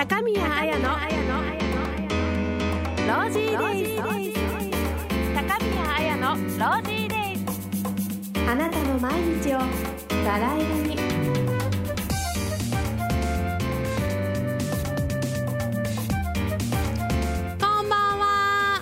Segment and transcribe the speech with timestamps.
[0.00, 4.00] 高宮綾のロージーデイズ。
[5.34, 7.44] 高宮綾のロージーデイズ。
[8.50, 9.58] あなたの毎日を
[10.24, 10.96] バラ色に。
[17.60, 18.80] こんばんは。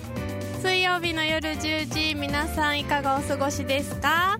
[0.61, 4.37] 水曜日の夜10時皆さんいかがお過ごしですか？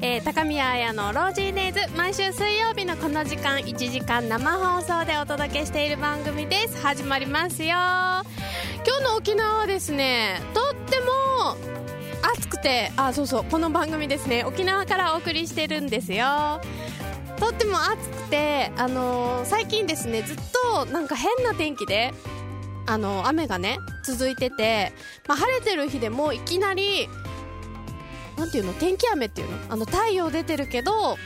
[0.00, 6.80] えー、高宮彩のロージーデイズ毎週水曜日のこの時間1時間生放送でお届けしている番組です。
[6.80, 7.70] 始まりますよ。
[7.70, 8.24] 今
[8.98, 11.56] 日の沖縄はですねとっても
[12.36, 14.44] 暑くてあそうそうこの番組ですね。
[14.44, 16.60] 沖縄からお送りしてるんですよ。
[17.40, 20.36] とっても暑くて、あのー、最近ですねずっ
[20.74, 22.14] となんか変な天気で
[22.86, 24.92] あの雨がね続いてて、
[25.26, 27.08] まあ、晴れてる日でもいきなり
[28.38, 29.56] なんていうの天気雨っていうの？
[29.68, 31.16] あの太陽出てるけど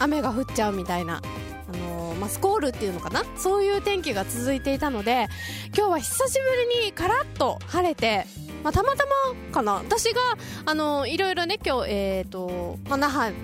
[0.00, 1.20] 雨が降っちゃうみたいな
[1.68, 3.24] あのー、まあ、スコールっていうのかな？
[3.36, 5.28] そういう天気が続いていたので
[5.76, 8.26] 今日は久しぶりにカラッと晴れて、
[8.62, 9.12] まあ、たまたま
[9.52, 9.74] かな？
[9.74, 10.20] 私が、
[10.64, 13.34] あのー、いろいろね今日、えーとまあ、那覇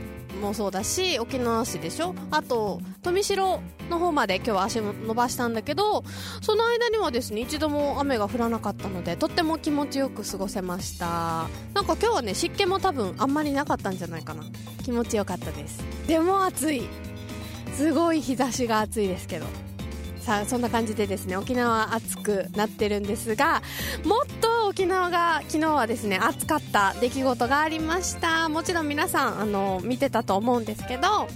[0.41, 2.15] もそうだし沖縄市でしょ？
[2.31, 6.03] あと富城の方まで今日は足を伸ばしたんだけど
[6.41, 11.49] その間にはですね一度も雨が降らなかったのでとっても気持ちよく過ごせました。
[11.75, 14.45] なんか今日はね湿気も多分あんまりなかったんじゃないかな。
[14.83, 15.85] 気持ちよかったです。
[16.07, 16.89] でも暑い。
[17.75, 19.47] すごい日差しが暑いですけど。
[20.21, 23.63] さあそんな感じでですね沖縄暑くなってるんですが
[24.05, 28.49] もっと沖縄が昨日はですね暑かった出来事がありました。
[28.49, 31.27] もちろん皆さんあの見てたと思うんですけど、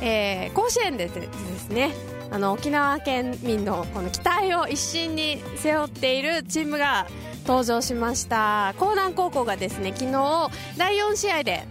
[0.00, 1.92] えー、甲子園でですね
[2.30, 7.06] あの沖縄県民のこの期待を一身に背負っているチームが
[7.46, 8.74] 登場しました。
[8.80, 11.62] 江南高校がですね昨日第4試合で、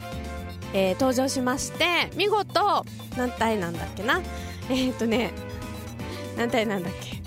[0.73, 2.85] えー、登場しまして見事
[3.17, 4.21] 何対なんだっけな？
[4.69, 5.31] えー、っとね
[6.37, 7.21] 何体なんだっけ？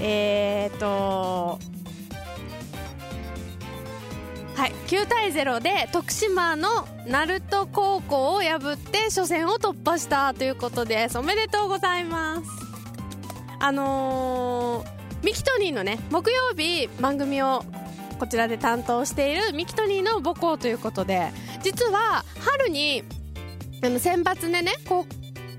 [0.00, 1.58] えーと
[4.54, 6.68] はい9対0で徳島の
[7.06, 11.18] 鳴門高校を破って初戦を突破したということです。
[11.18, 12.42] おめでとうございます。
[13.58, 17.64] あのー、ミキトニーのね木曜日番組を
[18.18, 21.32] こちらで担当しているミキトニーの母校ということで
[21.62, 23.04] 実は春に
[23.82, 25.04] あの選抜でね高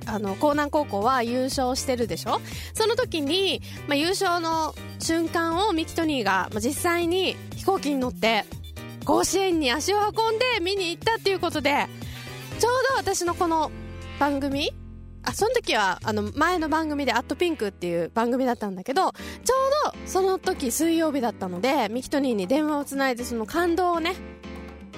[0.05, 2.41] あの江南高校は優勝してるでしょ？
[2.73, 8.45] その時に、まあ、優勝の瞬間をミキトニーが、まあ、実際に飛行機に乗って
[9.05, 11.87] 甲子園に足を運んで見に行ったっていうことで
[12.59, 13.71] ちょうど私のこの
[14.19, 14.71] 番組
[15.23, 19.55] あその時はあの前の番組で「アットピンクっていう番組だったんだけどちょ
[19.89, 24.15] うどその時水曜日だったのでミキトニーに電話をつないでその感動をね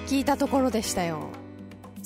[0.06, 1.30] 聞いたところでしたよ。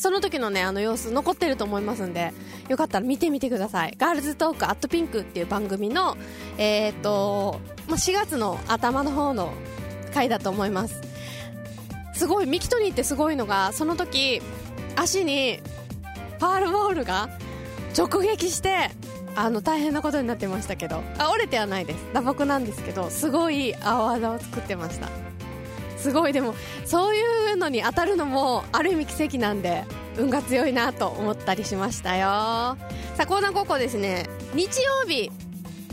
[0.01, 2.33] その時のね、あの様子残ってると思いますんで、
[2.69, 3.95] よかったら見てみてください。
[3.99, 6.17] ガールズトークアットピンクっていう番組の、
[6.57, 9.53] えー、っと、まあ、4月の頭の方の
[10.15, 11.03] 回だと思います。
[12.15, 14.41] すごい、ミキトニーってすごいのが、その時、
[14.97, 15.61] 足に
[16.39, 17.29] パールボールが
[17.95, 18.91] 直撃して、
[19.37, 25.30] あの大変なことになってましたけどあ折れてはないです打撲なんですけどすごい青技を作ってました
[26.01, 26.33] すごい。
[26.33, 29.85] でもそういうのに当たるのもある意味奇跡なんで
[30.17, 32.27] 運が強いなと思ったりしましたよ。
[32.27, 32.77] さ
[33.21, 34.27] あ高南高校ですね。
[34.55, 35.31] 日曜日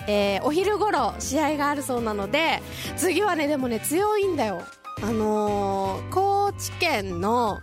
[0.08, 2.62] えー、お昼頃試合があるそうなので
[2.96, 4.64] 次はねでもね強いんだよ。
[5.04, 7.60] あのー、高知県の、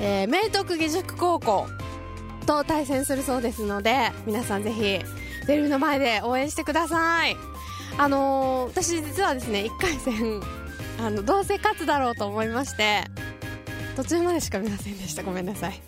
[0.00, 1.66] えー、明徳義塾高校
[2.46, 5.00] と対戦するそうですので皆さんぜひ
[5.46, 7.36] テレビの前で応援してください。
[7.98, 10.40] あのー、私実はですね1回戦
[11.02, 13.02] あのどうせ勝つだろうと思いまして
[13.96, 15.22] 途中までしか見ませんでした。
[15.24, 15.80] ごめんなさい。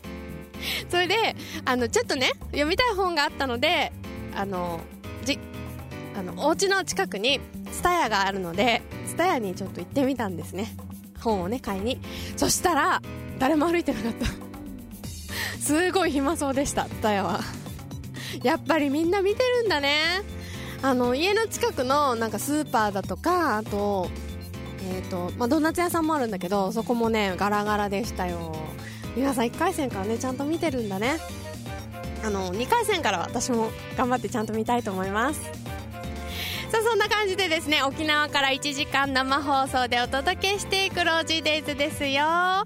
[0.91, 3.93] それであのちょっとね読みたい本があったので
[4.35, 4.81] あの
[5.25, 5.39] じ
[6.19, 10.75] あのお家の近くにツタヤがあるのでツタヤにちょっと行ってみたんですね。
[11.21, 12.01] 本をね買いに。
[12.37, 13.01] そしたら
[13.39, 14.27] 誰も歩いてなかった。
[15.61, 17.41] すごい暇そうでしたツタヤは。
[18.43, 20.23] やっぱりみんな見てるんだね。
[20.83, 24.11] あの家の近くのなんかスーパーだとかあと
[24.87, 28.55] えーとまあ、ドーナツ屋さんもあるんだけどそこもねガラガラでしたよ。
[29.17, 31.19] 皆さん1回戦からねちゃんと見てるんだね。
[32.25, 35.41] あの2回戦から私も頑張ってちゃんと見たいと思います。
[35.43, 42.23] さあそんな感じでですね沖縄から1時間生放送でお届けしていくロージーデイズですよ。
[42.23, 42.65] さ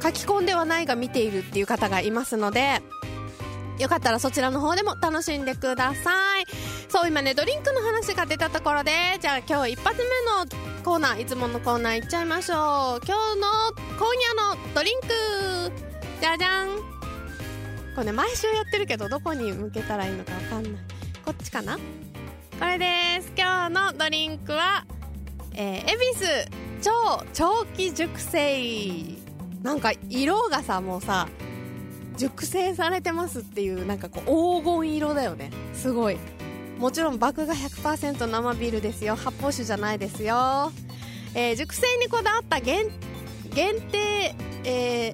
[0.04, 2.82] 書き込んではないが見ているっていう方がいますので
[3.80, 6.46] よかったらそちらの方でも楽しんでください。
[6.90, 10.46] そう今ねドリンクの話が出たところでじゃあ今日一発目の
[10.84, 12.58] コーナーいつものコーナーいっちゃいましょう。
[13.08, 13.48] 今日の
[13.98, 15.08] 今夜のドリンク
[16.22, 16.68] じゃじゃん。
[17.96, 20.74] これね毎週やってるけどどこに向けたらいいのか分かんない。
[21.26, 21.78] こっちかな？
[21.78, 23.32] これです。
[23.36, 24.86] 今日のドリンクは
[25.56, 26.26] えー、恵比寿
[26.82, 29.23] 超長期熟成。
[29.64, 31.28] なんか色がさもうさ
[32.18, 35.50] 熟成されてますっていうなんかこう黄金色だよね。
[35.74, 36.18] すごい。
[36.78, 39.16] もちろん麦芽100%生ビールですよ。
[39.16, 40.72] 発泡酒じゃないですよ、
[41.34, 42.88] えー、熟成にこだわった限
[43.54, 45.14] 限定、え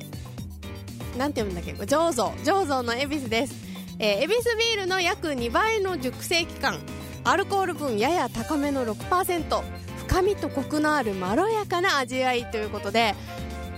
[1.14, 1.74] ー、なんて読むんだっけ？
[1.74, 2.34] 醸造。
[2.44, 3.56] 醸造の恵比寿です、
[4.00, 6.80] えー、恵比寿ビールの約2倍の熟成期間。
[7.26, 9.62] アルコール分やや高めの6%
[10.08, 13.14] 深みとコクのあるまろやかな味わいということで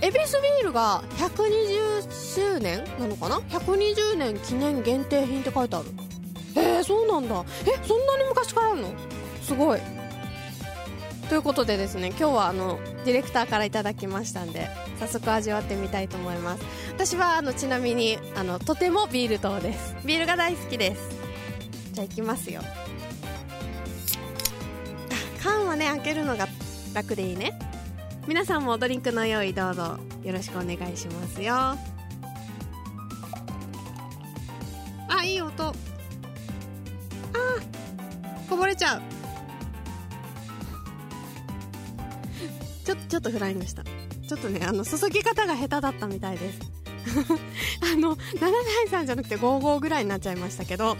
[0.02, 5.86] 恵比寿ビールが120周年なのかな？120年記念限定品って書いてある。
[6.56, 7.44] えー、そうなんだ。
[7.64, 8.88] えそんなに昔からあるの？
[9.42, 9.80] すごい。
[11.28, 14.68] ということでですね今日はあのディレクターからいただきましたんで
[14.98, 16.64] 早速味わってみたいと思います。
[16.90, 19.94] 私はあのちなみにあのとてもビール糖です。
[20.04, 21.10] ビールが大好きです。
[21.92, 22.60] じゃあいきますよ。
[25.40, 26.48] 缶はね開けるのが
[26.92, 27.56] 楽でいいね。
[28.28, 31.54] 皆さんもドリンクの用意どうぞよろしくお願いしますよ。
[31.54, 31.76] あ
[35.24, 35.64] いい音。
[35.64, 35.74] あ
[38.48, 39.02] こぼれちゃう。
[42.84, 43.82] ちょちょっとフライングした。
[43.82, 46.60] ちょっとねあの注ぎ方が下手だったみたいです。
[47.92, 50.96] あの7対3じゃなくて55ぐらいになっちゃいましたけど。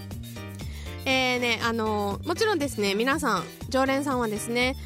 [1.04, 4.76] えーねあのもちろんですね皆さん常連さんはですね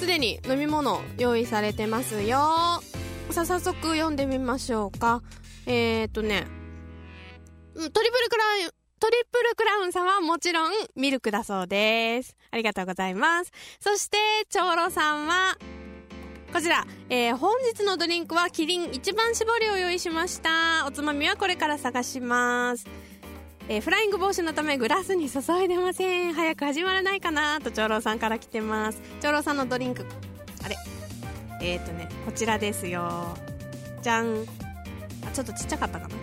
[0.00, 2.38] すでに飲み物用意されてますよ
[3.28, 5.22] さ早速読んでみましょうか
[5.66, 6.46] えー、っとね
[7.74, 8.00] トリプル
[8.30, 12.36] クラウントリプルクラウンさんはもちろんミルクだそうです。
[12.50, 13.52] ありがとうございます。
[13.80, 14.18] そして、
[14.50, 15.56] 長老さんは、
[16.52, 20.84] こちら、えー、本日のドリンクはキリン一番搾りを用意しました。
[20.86, 22.84] おつまみはこれから探します。
[23.70, 26.34] えー、フライング防止のためグラスに注いでません。
[26.34, 29.00] 早く始まらないかなと長老さんから来てます。
[29.20, 30.04] 長老さんのドリンク、
[30.64, 30.76] あれ？
[31.62, 33.36] えっ、ー、とね、こちらですよ。
[34.02, 34.44] じゃん。
[35.24, 36.16] あ、ちょっとちっちゃかったかな。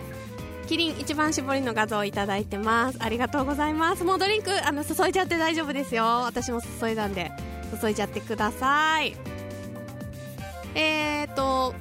[0.66, 7.32] キリン一番搾りの画像をいただいてますありがとうございますもうドリンクあの注いじゃって大丈夫ですよ私も注いだんで
[7.80, 9.16] 注いじゃってください
[10.74, 11.74] えーと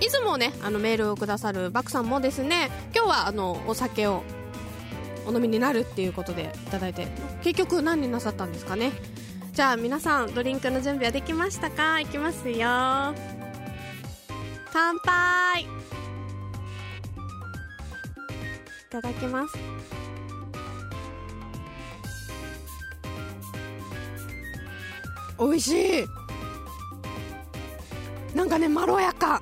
[0.00, 4.24] いつもねあのメールをくださるバクさんもですね今日はあのお酒を
[5.26, 7.06] お飲みになるっていうことでいただいて
[7.42, 8.92] 結局何になさったんですかね。
[9.52, 12.00] じゃあ皆さんドリンクの準備はできましたか？
[12.00, 13.14] いきますよ。
[14.72, 15.62] 乾杯。
[15.62, 15.66] い
[18.90, 19.56] ただきます。
[25.38, 26.06] 美味しい。
[28.36, 29.40] なんかねまろやか。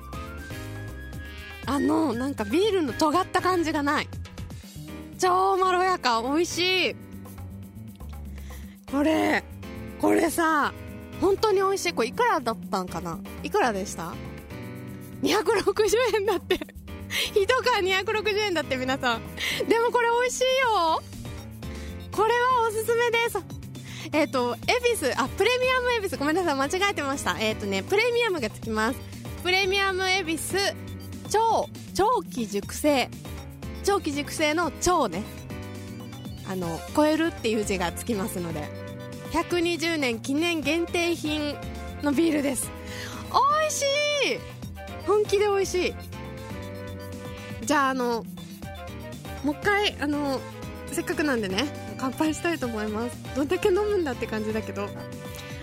[1.65, 4.07] あのなんかビールの尖った感じがない。
[5.23, 6.95] 超まろやか美味しい。
[8.91, 9.41] これ
[10.01, 10.73] これさ
[11.21, 11.93] 本当に美味しい。
[11.93, 13.17] これいくらだったんかな？
[13.41, 14.13] いくらでした
[15.21, 16.55] ？260円だって。
[16.55, 16.61] 1
[17.63, 19.21] 缶260円だって皆さん。
[19.69, 21.01] でもこれ美味しいよ。
[22.11, 23.37] これはおすすめです。
[24.11, 26.17] えっ、ー、と恵比寿あプレミアム恵比寿。
[26.17, 27.37] ごめんなさい間違えてました。
[27.39, 28.99] えっ、ー、とねプレミアムがつきます。
[29.41, 30.57] プレミアム恵比寿
[31.29, 33.09] 超長期熟成
[33.83, 35.23] 長期熟成の超ね。
[36.47, 38.67] あの超えるっていう字がつきますので。
[39.31, 41.55] 120年記念限定品
[42.03, 42.69] のビールです。
[43.31, 43.81] 美味し
[44.35, 44.39] い！
[45.07, 45.93] 本気で美味しい。
[47.65, 48.25] じゃああの
[49.43, 50.39] もう一回あの
[50.91, 51.65] せっかくなんでね
[51.97, 53.17] 乾杯したいと思います。
[53.35, 54.87] どんだけ飲むんだって感じだけど。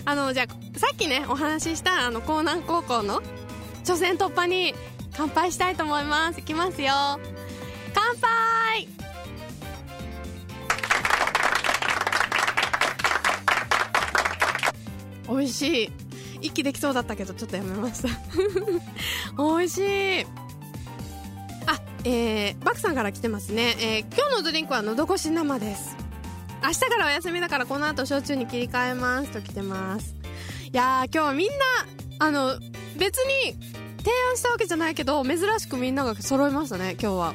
[0.04, 3.22] あのじゃあさっきねお話ししたあの江南高校の
[3.80, 4.74] 初戦突破に
[5.14, 6.40] 乾杯したいと思います。
[6.40, 7.20] いきますよ。
[7.94, 8.88] 乾杯。
[15.28, 15.92] 美味しい。
[16.42, 18.08] 息できそうだったけどちょっとやめました。
[19.36, 20.22] 美味しい。
[21.66, 25.96] あえー、バクさんから来てますね、えー、今日のドリンクはのど越し生です。
[26.62, 30.14] 明日からお休みだからこの後焼酎に切り替えますと来てます。
[30.72, 31.54] いやー今日はみんな
[32.20, 32.58] あの
[32.96, 33.54] 別に
[33.98, 37.34] 提案したわけじゃないけど珍しくみんなが揃いましたね今日は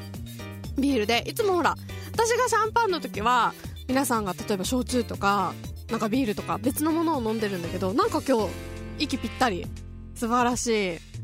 [0.77, 1.75] ビールでいつもほら
[2.13, 3.53] 私がシャンパンの時は
[3.87, 5.53] 皆さんが例えば焼酎とか
[5.89, 8.49] なんかビールとか別のものを飲んでるんだけどなんか今日
[8.99, 9.67] 息ぴったり
[10.15, 11.15] 素晴らしい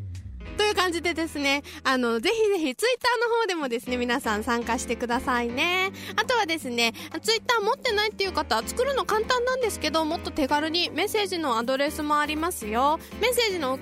[0.58, 5.91] という感じでですね、あの、ぜひぜひツイッターの方でもですね、皆さん参加してくださいね。
[6.15, 13.00] あとはですね、ツイッター持ってないっていう方、作るの簡単なんですけど、もっと手軽にメッセージのアドレスもありますよ。
[13.20, 13.79] メッセージの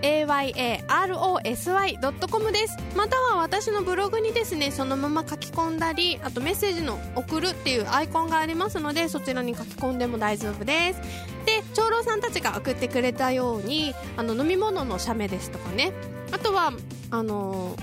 [0.00, 11.00] ayarosy.com ですまたは私のブログにですねそのまま書き込んだりあとメッセージの送るっていうアイコンがありますのでそちらに書き込んでも大丈夫です
[11.46, 15.92] で長老さんたちが送ってくれたようにあの飲み物の写メですとかね
[16.30, 16.72] あとは
[17.10, 17.74] あの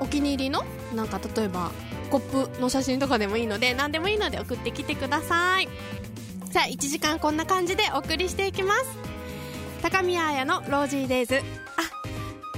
[0.00, 0.64] お気に入りの
[0.94, 1.70] なんか例えば
[2.14, 5.68] コップの写真とかでもいいので何でもいいので送ってきてください。
[6.52, 8.84] さあ1時間こんな感じでお送りしていきます。
[9.82, 11.38] 高宮彩のロージーデイズ。
[11.38, 11.40] あ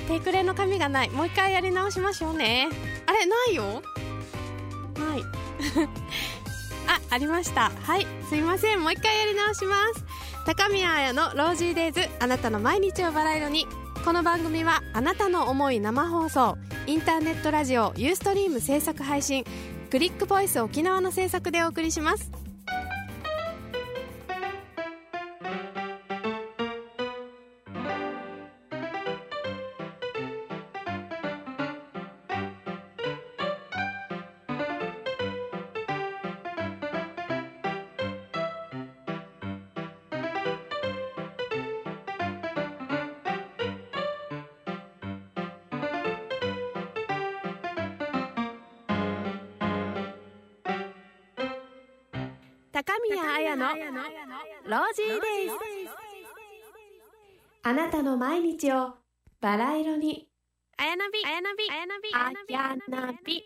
[0.08, 1.08] テクレの紙がない。
[1.10, 2.68] もう一回やり直しましょうね。
[3.06, 3.64] あれないよ。
[3.64, 5.22] はい。
[6.86, 7.72] あありました。
[7.82, 8.06] はい。
[8.28, 8.82] すいません。
[8.82, 10.04] もう一回やり直します。
[10.44, 12.02] 高宮彩のロージーデイズ。
[12.20, 13.66] あなたの毎日をバラ色に。
[14.06, 19.42] この番組はあなたの思い生放送インターネットラジオユーストリーム制作配信
[19.90, 22.45] クリックボイス沖縄の制作でお送りします。
[52.76, 55.54] 高宮彩のロージーデイズ
[57.62, 58.90] あなたの毎日を
[59.40, 60.28] バラ色に。
[60.76, 61.98] あやなびあやなびあやな
[62.46, 62.54] び。
[62.54, 63.44] あやなび。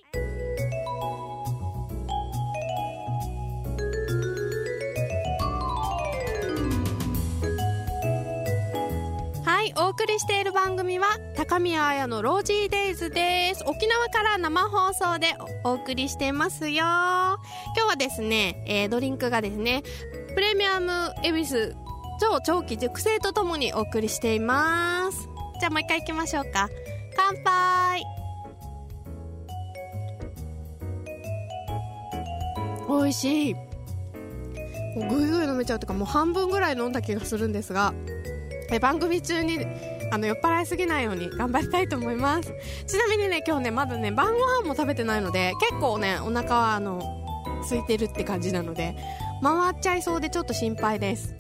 [9.45, 11.07] はいお送りしている番組は
[11.37, 13.63] 高宮彩のロージーデイズです。
[13.65, 17.39] 沖縄から生放送でお送りしてますよ
[17.81, 19.83] 今日はですね、えー、ドリンクがですね
[20.35, 21.75] プレミアム恵比寿
[22.21, 25.31] 超長期熟成とともにお送りしています。
[25.59, 26.69] じゃあもう一回いきましょうか。
[27.17, 28.05] 乾杯。
[32.87, 33.55] 美味しい。
[33.55, 33.61] も
[35.11, 37.95] うぐいぐい飲めちゃうというかもう半分ぐらい飲んだ気がするんですが
[38.71, 39.59] え番組中に
[40.13, 42.53] あの酔っ払いすぎないように頑張りたいと思います。
[42.87, 47.20] ちなみにね今日ねまだね晩ご飯も食べてないので結構ねお腹はあの
[47.63, 48.97] 空いてるって感じなので
[49.43, 51.35] 回っちゃいそうでちょっと心配です。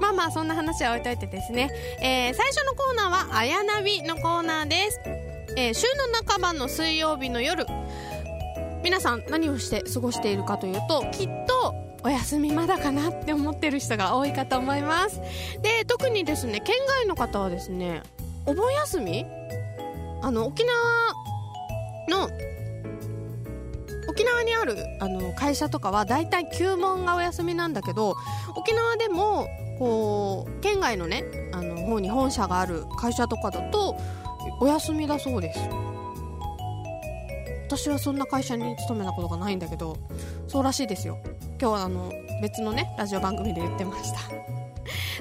[0.00, 1.70] まあまあそんな話は置いといてですね、
[2.00, 5.00] えー、最初のコーナーは「あやなび」のコーナーです、
[5.56, 7.66] えー、週の半ばの水曜日の夜。
[8.84, 15.20] 皆さん何をして過ごしているかというときっとお休みまだかなって思ってる人が多いかと思います。
[15.60, 18.02] で特にですね県外の方はですね
[18.44, 19.26] お盆休み？
[20.22, 21.14] あの沖縄
[22.08, 22.30] の
[24.16, 28.16] 沖縄にあるあの会社とかは大体休門がお休みなんだけど
[28.56, 29.46] 沖縄でも
[29.78, 33.94] こう県外のねあの方に本社がある会社とかだと
[34.58, 35.60] お休みだそうです。
[37.66, 39.98] 私はそんな会社に勤めたことがないんだけど
[40.48, 41.18] そうらしいですよ。
[41.60, 44.65] 今日はあの別のねラジオ番組で言ってました。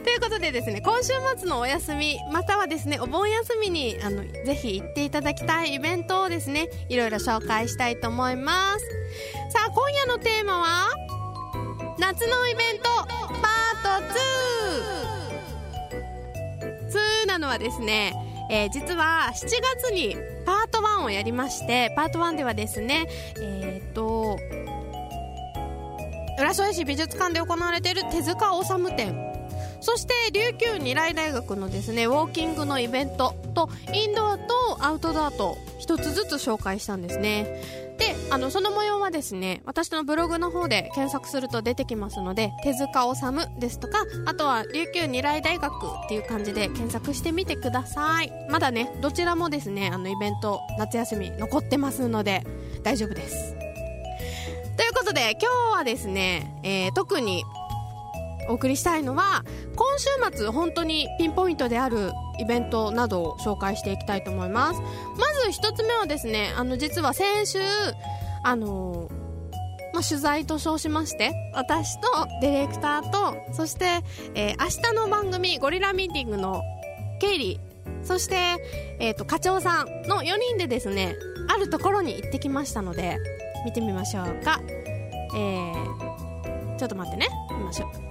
[0.05, 8.85] ということでですね今週末のお休みまたはですねお盆休みにあのぜひ行っていただきたいイベントをですねいろいろ紹介したいと思います
[9.51, 10.89] さあ今夜のテーマは
[11.97, 12.83] 夏のイベント
[13.41, 14.05] パート
[16.91, 17.25] 2!
[17.25, 18.13] 2なのはですね
[18.51, 19.47] えー、実は7
[19.81, 23.07] 月にパート1をやりましてパート1ではですね
[23.41, 24.37] えっ、と
[26.39, 29.24] 浦添市美術館で行われている手塚治虫展
[29.85, 34.43] そして琉球二来大学のですねウォーキングのイベントとインドアと
[34.79, 37.61] アウトドアと一つずつ紹介したんですね。
[37.99, 48.31] であのその模様はですね私のブログの方で検索すると出てきますので手塚治虫ですとかあとは琉球二来大学っていう感じで検索してみてください。
[48.49, 52.43] まだねどちらもですねあのイベント夏休み残ってますので
[52.81, 53.53] 大丈夫です。
[54.77, 57.43] ということで今日はですね、えー、特に
[58.47, 59.43] お送りしたいのは
[59.75, 64.81] 今週末本当にピンポイントであるイベントなどを紹介していきたいと思います。
[65.17, 67.59] まず一つ目はですねあの実は先週
[68.43, 69.09] あの
[69.93, 74.01] まあ、取材と称しまして私とディレクターとそして、
[74.35, 76.61] えー、明日の番組ゴリラミーティングの
[77.21, 77.61] 経理
[78.03, 78.57] そして、
[78.99, 81.15] えーと、課長さんの4人でですね
[81.47, 83.17] あるところに行ってきましたので
[83.63, 84.61] 見てみましょうか。
[85.35, 88.04] えー、ちょっと待ってね見ましょう。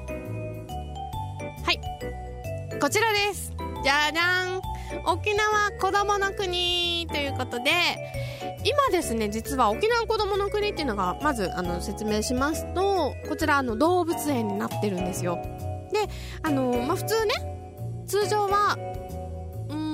[1.65, 1.81] はい。
[2.81, 3.53] こちらです。
[3.83, 4.61] じゃじゃん。
[5.07, 6.95] 沖縄子供の国。
[7.15, 7.71] ということで
[8.65, 15.39] 今ですね実は沖縄子供の国っていうのがまずあの説明しますとこちらあの動物園になってるんですよ。
[15.93, 16.09] で
[16.43, 17.35] あの、まあ、普通ね
[18.07, 18.77] 通常は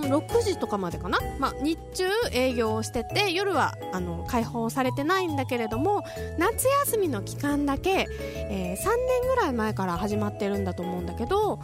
[0.01, 6.05] ん6時とかまでかな、まあ、日中営業をしてて夜はあの開放されてないんだけれども
[6.39, 11.61] 夏休みの期間だけ、えー、3年ぐらい前から始まってるんだと思うんだけど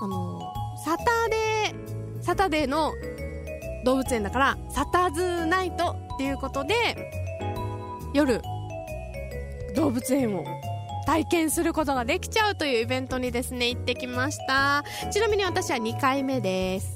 [0.00, 0.40] あの
[0.84, 2.92] サタデーサタデーの
[3.84, 6.74] 動物園だからサタズーナイトっていうことで
[8.14, 8.40] 夜
[9.74, 10.44] 動物園を
[11.06, 14.84] 体験することができちゃうというイベントにですね行ってきました。
[15.10, 16.91] ちなみに私は2回目です。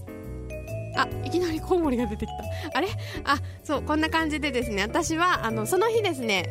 [0.97, 2.33] あいきなりコウモリが出てき
[2.73, 2.79] た。
[2.79, 2.89] あれ？
[3.25, 6.45] あそうこんな感じでですね私はあのその日ですね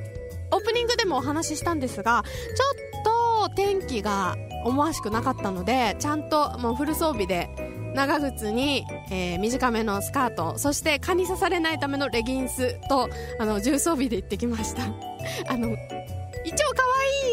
[0.52, 7.50] オープニングでもお話ししたんですがちょっと天気が思わしくなかったのでちゃんともうフル装備で
[7.96, 14.84] 長靴に、えー、短めのスカートそして蚊に刺されないためのレギンスとあの重装備で行ってきました。
[15.48, 15.70] あの
[16.44, 16.84] 一応可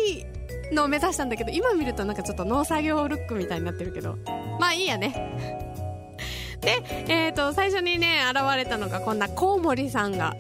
[0.07, 4.17] 愛いのを目指したんだけど今見るとなんかちょっと農作業ルックみたいになってるけど
[4.59, 5.72] まあいいやね。
[6.63, 10.37] で、えーと、最初にね現れたのがこんなコウモリさんが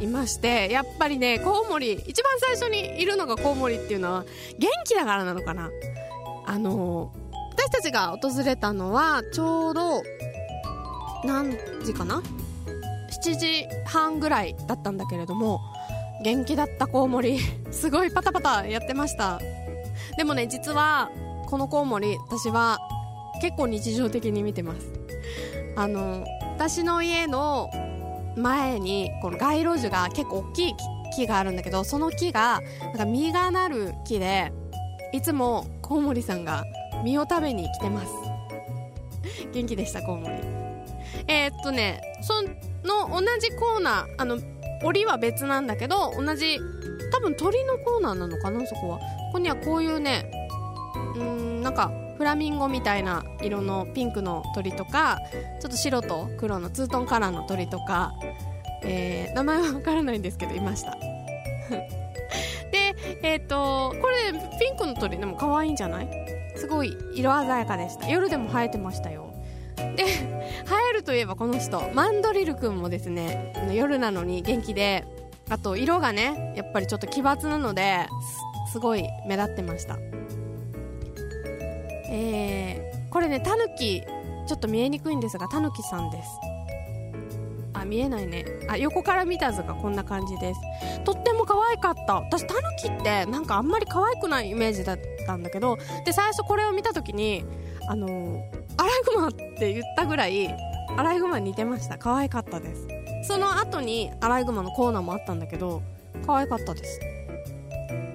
[0.00, 4.24] いましてやっぱりねコウモリ一番最初にいるのがコウモリっていうのは
[4.58, 5.70] 元気だからなのかな？
[6.46, 7.12] あの
[7.52, 10.02] 私たちが訪れたのはちょうど
[11.24, 11.52] 何
[11.84, 12.22] 時かな
[13.24, 15.60] ？7時半ぐらいだったんだけれども
[16.22, 17.38] 元気だったコウモリ
[17.70, 19.40] すごいパタパタやってました。
[20.16, 21.10] でもね実は
[21.46, 22.78] このコウモリ私は
[23.40, 24.92] 結構日常的に見てます。
[25.76, 26.24] あの
[26.56, 27.70] 私の家の
[28.36, 30.74] 前にこの街路樹が結構大きい
[31.14, 34.52] 木があるんだけどその木がなんか実がなる木で
[35.12, 36.64] いつもコウモリさんが
[37.04, 38.12] 実を食べに来てます。
[39.52, 40.34] 元気でしたコウモリ。
[41.28, 44.38] えー、っとねその同じコーナーあの
[44.82, 46.58] 檻は別なんだけど同じ
[47.12, 48.98] 多分鳥のコーナーなのかなそこは。
[48.98, 50.30] ここにはこういうね
[51.16, 55.18] うんなんかフラミンゴみたいな色のピンクの鳥とか
[55.60, 58.12] ちょっと白と黒のツートンカラーの鳥とか、
[58.82, 60.96] えー、名前はわからないんですけどいました。
[62.70, 66.08] でえっ、ー、とこれピンクの鳥でも可愛いんじゃない？
[66.56, 68.08] すごい色鮮やかでした。
[68.08, 69.32] 夜でも生えてましたよ。
[69.96, 70.04] で
[70.64, 75.04] 生えるといえばこの人マンドリル君もですね夜なのに元気で
[75.50, 78.06] あと色がねやっぱりちょっと奇抜なので
[78.72, 79.98] すごい目立ってました。
[82.14, 84.02] えー、これねタヌキ
[84.46, 86.28] ちょっと見えにくいんですがタヌキさんです。
[87.72, 88.44] あ見えないね。
[88.68, 90.60] あ横から見た図がこんな感じです。
[91.04, 92.14] とっても可愛かった。
[92.20, 97.44] 私タヌキってなんかあんまり可愛くないイメージだったんだけどで最初これを見た時に
[97.88, 98.40] あのー、
[98.76, 100.48] アライグマって言ったぐらい
[100.96, 101.98] アライグマに似てました。
[101.98, 102.86] 可愛かったです。
[103.26, 105.82] その後にアライグマのコーナーもあったんだけど
[106.26, 107.00] 可愛かったです。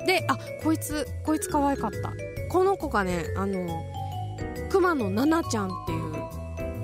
[0.05, 2.13] であこいつこいつ可愛かった。
[2.49, 3.85] この子がねあの
[4.69, 6.09] 熊野ナナちゃんっていう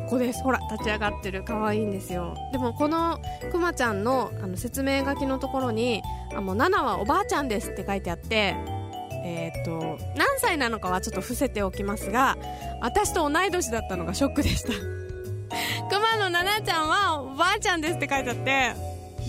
[0.08, 0.43] 子です。
[0.43, 1.43] ほら立ち上がってる。
[1.43, 2.36] 可愛いんですよ。
[2.51, 3.19] でもこの
[3.51, 6.01] くまちゃんのあの説明書きのところに
[6.36, 8.56] あもうナナはおばあちゃんですって書いてあって
[9.23, 12.38] えっ、と何歳なのかはちょっと伏せておきますが
[12.82, 14.69] 私と同い年だったのがショックでした。
[15.89, 18.73] 熊野奈々ちゃんはおばあちゃんですって書いてあって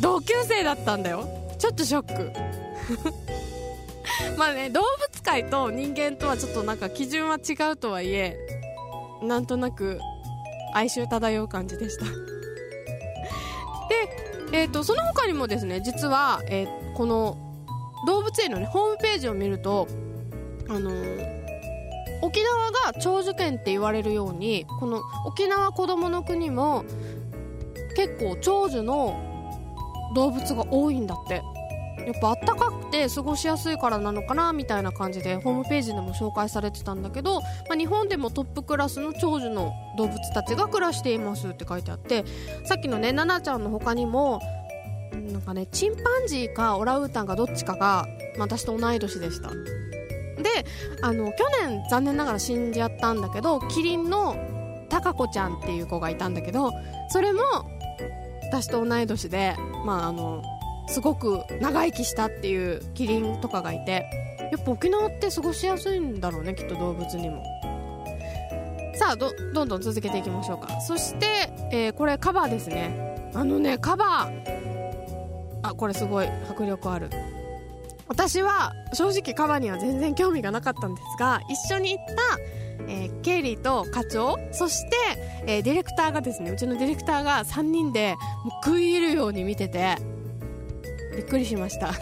[0.00, 1.26] 同級生だったんだよ。
[1.58, 2.32] ちょっとショック。
[4.38, 8.36] まあね動物界と人間とはちょっとなんか基準は違うとはいえ
[9.22, 9.98] なんとなく
[10.74, 12.04] 哀愁漂う感じでした。
[14.50, 17.38] で、えーと、その他にもですね実は、えー、この
[18.06, 19.88] 動物園の、ね、ホームページを見ると、
[20.68, 21.44] あのー、
[22.22, 26.84] 沖縄が長寿県って言われるようにこの沖縄こどもの国も
[27.96, 29.18] 結構長寿の
[30.14, 31.42] 動物が多いんだって。
[32.06, 42.24] やっぱあったかくて過ごしやすいからなのかなみたいな感じでホームページでも紹介されてたんだけど、まあ、日本でもトップクラスの長寿の動物たちが暮らしていますって書いてあって
[42.64, 44.40] さっきのねナナちゃんの他にも
[45.32, 49.50] なんかねチンパンジーかオランウータンかどっちかが、まあ、私と同い年でした。
[49.50, 50.64] で
[51.02, 54.36] あの去年残念ながら死んじゃったんだけどキリンの
[54.90, 56.70] タカコちゃんっていう子がいたんだけど
[57.08, 57.40] それも
[58.44, 60.42] 私と同い年でまああの
[60.88, 64.06] すごく長生きしたっていうキリンとかがいて
[64.52, 67.44] やっぱ沖縄って過ごしやすいんだろうねきっと動物にも。
[68.94, 69.30] さあど
[69.64, 70.80] んどん続けていきましょうか。
[70.80, 71.26] そして、
[71.70, 73.30] えー、これカバーですね。
[73.34, 75.60] あのねカバー。
[75.62, 77.10] あこれすごい迫力ある。
[78.08, 82.14] 私は正直カバーには全然興味がなかったんですが一緒に行った、
[82.88, 84.96] えー、ケイリーと課長そして、
[85.46, 89.96] えー、ディレクターがですねうちのディレクターが3人でもう食い入るように見てて
[91.16, 91.92] びっくりしました。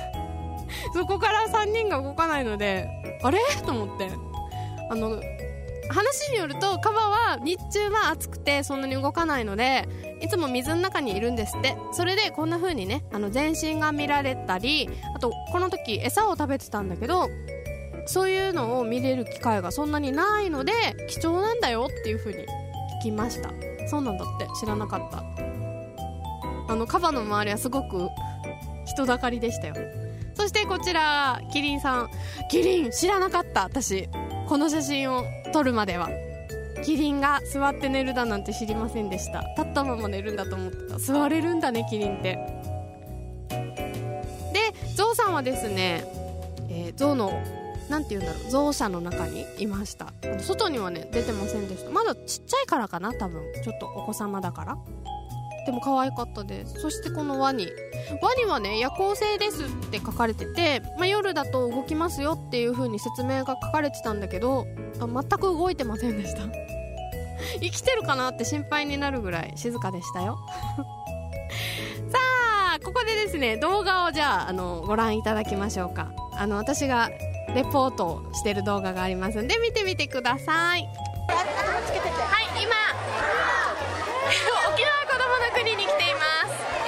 [0.92, 2.88] そこから3人が動かないので
[3.22, 3.38] あれ？
[3.64, 4.11] と思って。
[4.90, 5.20] あの
[5.88, 9.87] 話によるとカバは日中は暑くてそんなに動かないので
[10.20, 11.77] いつも水の中にいるんですって。
[11.92, 17.29] それでこんな風にねあの全身が見られたりあとこの時餌を食べてたんだけど
[18.07, 20.72] そういうのを見れる機会がそんなにないので
[21.09, 22.38] 貴重なんだよっていう風に
[23.00, 23.50] 聞きました。
[23.87, 24.46] そうなんだって。
[24.59, 25.22] 知らなかった。
[26.66, 28.09] あのカバの周りはすごく
[28.85, 29.75] 人だかりでしたよ。
[30.35, 32.11] そしてこちらキリンさん。
[32.51, 33.62] キリン知らなかった。
[33.62, 34.09] 私
[34.49, 36.09] この写真を撮るまでは。
[36.85, 39.40] キリンが座って寝るだなんて知りませんでした。
[39.57, 40.99] 立ったまま寝るんだと思ってた。
[40.99, 42.38] 座れるんだねキリンって。
[44.53, 46.05] でゾウさんはですね、
[46.68, 47.33] えー、ゾウの
[47.88, 48.51] なんて言うんだろう。
[48.51, 50.12] ゾウ舎の中にいました。
[50.40, 51.90] 外にはね出てませんでした。
[51.90, 53.42] まだちっちゃいからかな多分。
[53.62, 54.77] ちょっとお子様だから。
[55.66, 56.81] でも可愛かったです。
[56.81, 57.68] そしてこのワニ。
[58.20, 64.66] ワニはね夜行性ですって書かれてて、まあ、夜だと動きますよっていう風に説明が書かれてたんだけど
[65.00, 66.42] あ全く動いてませんでした。
[67.61, 70.38] 生きてるかなって心配になるぐらい静かでしたよ。
[72.11, 72.18] さ
[72.77, 76.12] あここでですね動画をじゃああのご覧いただきましょうか。
[76.37, 77.11] あの私が
[77.55, 80.88] レポートをしてる動画がありますんで見てみてください。
[81.27, 82.73] はい今
[85.54, 86.84] 国に来ています、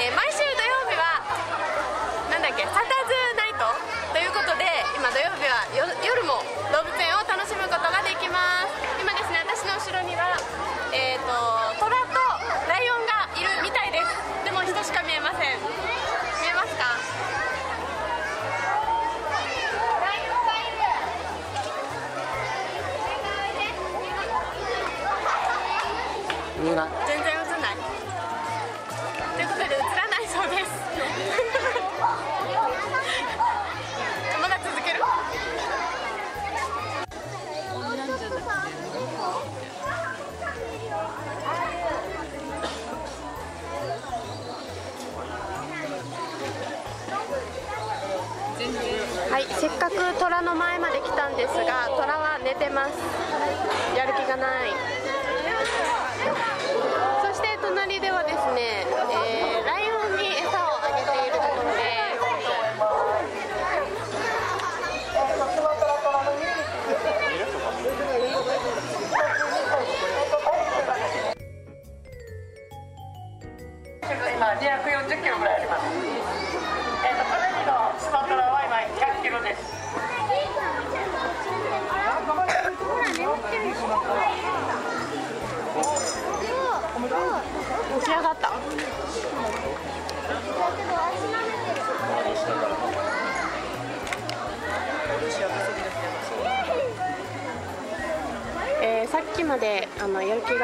[52.57, 53.97] 虎は寝てます。
[53.97, 54.96] やる気がない。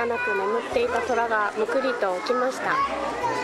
[0.07, 2.77] なく眠っていた虎がむくりと起きました。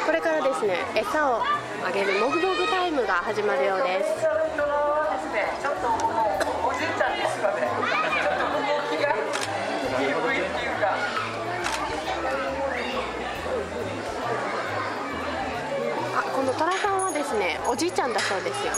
[0.05, 1.43] これからですね餌を
[1.85, 4.27] あげるもぐもぐタイムが始まるようです。
[4.59, 4.73] の、
[16.19, 18.73] あこの虎さんはですねおじいちゃんだそうですよ。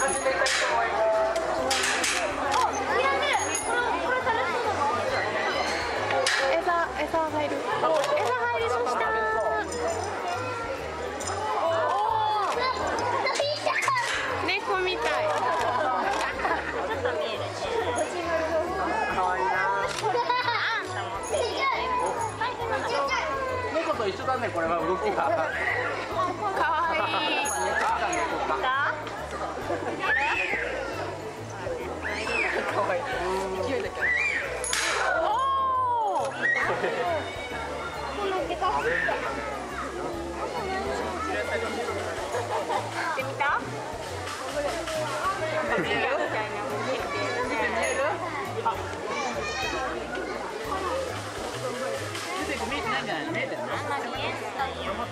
[24.30, 25.24] だねこれは動きが。
[25.24, 26.98] かわい
[27.38, 27.50] い。
[32.72, 33.02] かわいい。
[33.68, 33.94] 勢いだけ
[35.20, 36.30] おー
[43.16, 43.60] で見た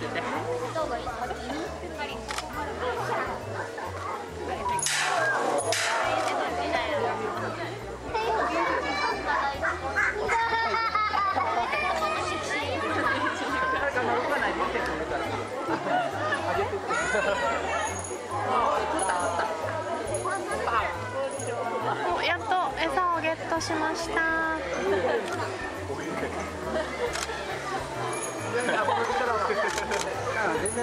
[0.00, 0.47] 持って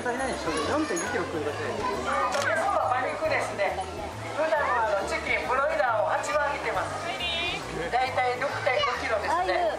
[0.05, 1.89] 足りないでしょ4.2キロ食うだけそう
[2.93, 3.73] 馬肉ですね。
[4.37, 7.09] 普段はあのチキンブロイラーを8番見てます。
[7.89, 8.45] 大体6.5
[9.01, 9.73] キロですね。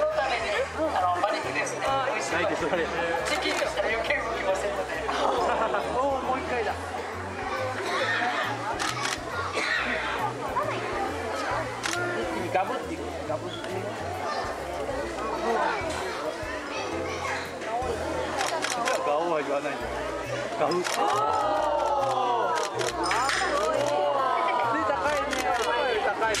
[0.00, 0.48] のために
[0.96, 1.84] あの馬肉ですね。
[1.84, 2.64] 美味しいないでそ
[20.58, 20.88] ガブ高
[25.12, 25.36] いね
[26.06, 26.38] 高いね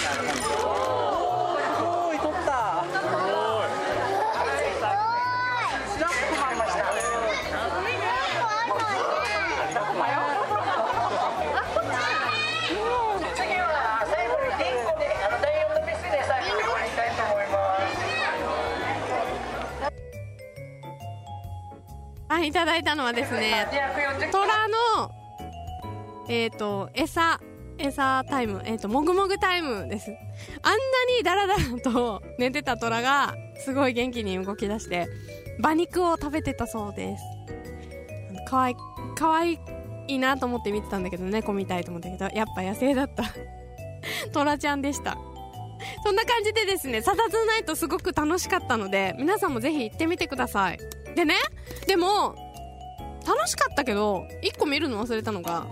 [1.82, 2.86] おいた
[5.86, 6.86] スラップマンました
[22.28, 23.66] あいただいたのはですね
[26.28, 27.40] えっ、と餌
[27.78, 30.10] 餌タイムえっ、ともぐもぐタイムです。
[30.62, 30.78] あんな
[31.18, 33.34] にダラダラと寝てた虎が
[33.64, 35.08] すごい元気に動き出して
[35.58, 37.24] 馬肉を食べてたそうです。
[38.48, 38.76] かわい
[39.16, 39.58] かわい
[40.08, 43.24] いなと思って見てたんだけど猫みたいと思ったけどやっぱ野生だった。
[44.32, 45.16] 虎ちゃんでした。
[46.04, 50.78] そんな感じでですね、サタズーナイトすごく楽しかったので、皆さんもぜひ行ってみてください。
[51.14, 51.34] でね、
[51.86, 52.34] でも、
[53.26, 55.66] 楽しかったけど、一個見るの忘れたのが、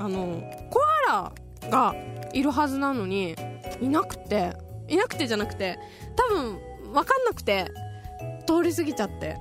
[0.00, 1.32] あの、コア
[1.62, 1.94] ラが
[2.32, 3.34] いるはずなのに、
[3.80, 4.52] いなくて、
[4.88, 5.78] いなくてじゃなくて、
[6.16, 6.58] 多分、
[6.92, 7.66] わかんなくて、
[8.46, 9.36] 通り過ぎちゃって、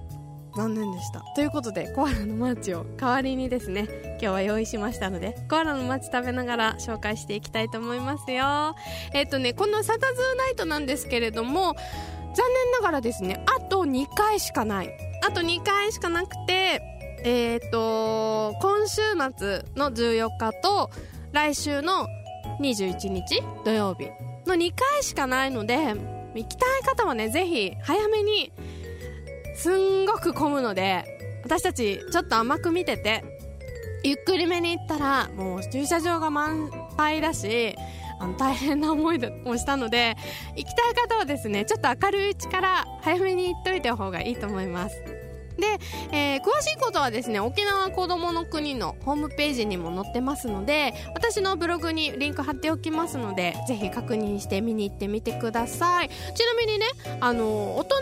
[0.56, 1.22] 残念でした。
[1.36, 8.76] ということで、コアラのマーチを代わりにですね、今日は用意しましたので、コアラのマーチ食べながら紹介していきたいと思いますよ。
[9.13, 11.76] えっ、とね、このサタズーナイトなんですけれども、
[12.34, 14.89] 残念ながらですね、あと2回しかない。
[15.28, 19.01] あと2回しかなくて、えっ、と、今週
[19.36, 20.89] 末の14日と、
[21.32, 22.08] 来週の
[22.60, 24.06] 21日土曜日
[24.45, 25.95] の2回しかないので、
[26.36, 28.51] 行きたい方はね、ぜひ早めに、
[29.56, 31.06] すんごく混むので、
[31.43, 33.23] 私たちちょっと甘く見てて、
[34.03, 37.75] ゆっくりめに行ったら、もう駐車場が満杯だし、
[38.19, 40.15] あの大変な思いをしたので、
[40.56, 45.16] 行きたい方はですね、ちょっと明るいうちから早めに行っといた方がいいと思います。
[45.58, 45.80] で、
[46.12, 56.10] えー詳しいことはですね、沖縄子供の国のホームページにも載ってますので、私のブログにリンク貼っておきますので、ぜひ確認して見に行ってみてください。
[56.10, 56.86] ちなみにね、
[57.20, 57.96] あの、大人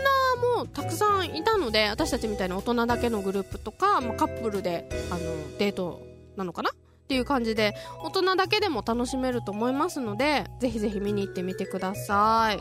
[0.58, 6.02] もたくさんいたので、私たちみたいな大人だけのグループとか、まあ、カップルで、あの、デート
[6.36, 6.70] なのかな？
[6.70, 6.74] っ
[7.08, 12.58] ていう感じで、大人だけでも楽しめると思いますので、ぜひぜひ見に行ってみてください。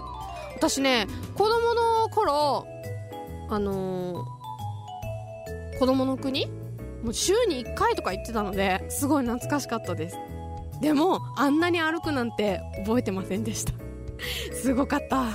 [0.55, 2.65] 私ね、子供の頃、
[3.49, 4.34] あのー
[5.79, 6.47] 子供の国？
[7.03, 10.17] もう週に1回とか行ってたので、すごい懐かしかったです。
[10.81, 13.73] でも、あんなに歩くなんて覚えてませんでした。
[14.53, 15.25] すごかった。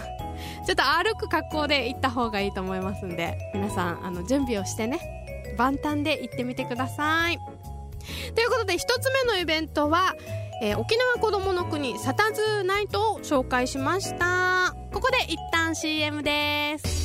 [0.67, 4.99] ちょっと歩く格好で行った方がいいと思いますんで、皆さん、あの、準備をしてね、
[5.57, 7.39] 万端で行ってみてください。
[8.35, 10.15] ということで、一つ目のイベントは、
[10.63, 14.75] えー沖縄子供の国サタズーナイトを紹介しました。
[14.93, 17.00] ここで一旦 CM です。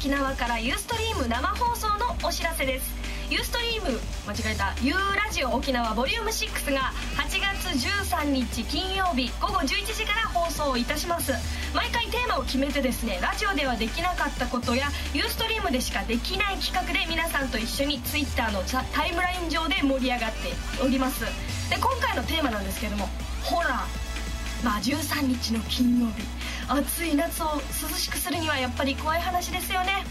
[0.00, 2.90] 沖縄からユーストリーム生放送のお知らせです。
[3.28, 11.34] ユーストリーム間違えたユーラジオ沖縄ボリューム6が8月13日金曜日午後11時から放送いたします。
[11.74, 21.20] 毎回テーマを決めてですねラジオではできなかったことやユーストリームでしかできない企画で皆さんと一緒に Twitter のタイムライン上で盛り上がっております。
[21.68, 23.06] で今回のテーマなんですけども
[23.42, 24.64] ホラー。
[24.64, 26.22] まあ13日の金曜日。
[26.70, 30.04] 暑い夏を涼しくするにはやっぱり怖い話ですよね。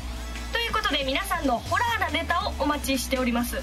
[0.52, 3.62] ということで皆さんのホラーなネタをお待ちしております。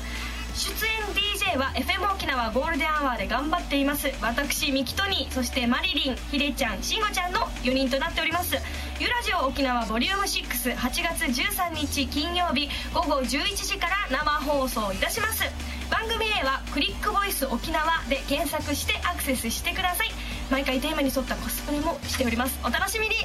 [0.54, 4.10] 出演 DJ は FM 沖縄ゴールデンアワーで頑張っています。
[4.22, 8.56] 私ミキトニーそしてマリリンヒデちゃんしんごちゃんの4人となっております。
[8.98, 15.44] ゆラジオ沖縄ボリューム68月13日金曜日午後11時から生放送いたします。
[15.90, 20.08] 番組名はクリックボイス沖縄で検索してアクセスしてください。
[20.50, 22.58] 毎回テーマに沿ったコスプレもしております。
[22.64, 23.16] お楽しみに。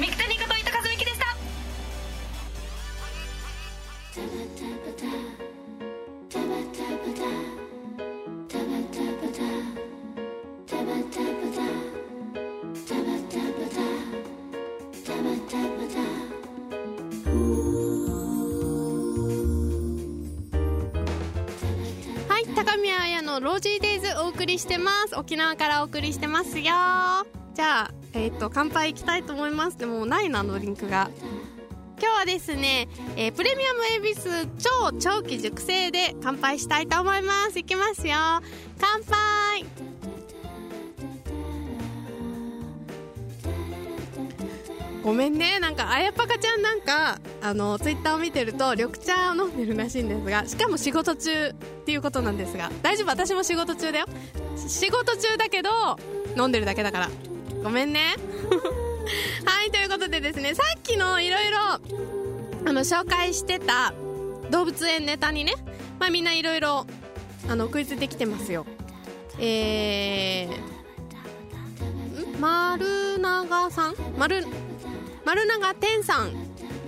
[0.00, 1.26] ミキトニーこと板和美希でした。
[23.34, 25.16] のロージーデイズお送りしてます。
[25.16, 26.64] 沖縄からお送りしてますよ。
[27.54, 29.78] じゃあえっ、と乾杯いきたいと思います。
[29.78, 31.10] でもないなドリンクが。
[32.00, 37.58] 今日はですね、えープレミアムエビス超長期熟成で乾杯したいと思います。
[37.58, 38.14] いきますよ。
[38.78, 39.64] 乾杯。
[45.02, 45.58] ごめんね。
[45.58, 51.52] なんかあやぱかちゃんなんかあのツイッターを見てると緑茶を飲んでるらしいんですがしかも仕事中。
[51.84, 53.08] っていうことなんですが大丈夫？
[53.08, 54.06] 私も仕事中だよ。
[54.56, 55.68] 仕事中だけど
[56.34, 57.10] 飲んでるだけだから。
[57.62, 58.16] ごめんね。
[59.44, 61.78] はいということでですねさっきのいろいろあ
[62.72, 63.92] の紹介してた
[64.50, 65.52] 動物園ネタにね、
[65.98, 66.86] まあ、みんないろいろ
[67.50, 68.64] あの食いついてきてますよ。
[69.38, 73.94] えー、丸長さん？
[74.16, 74.46] 丸
[75.26, 76.32] 丸永天さん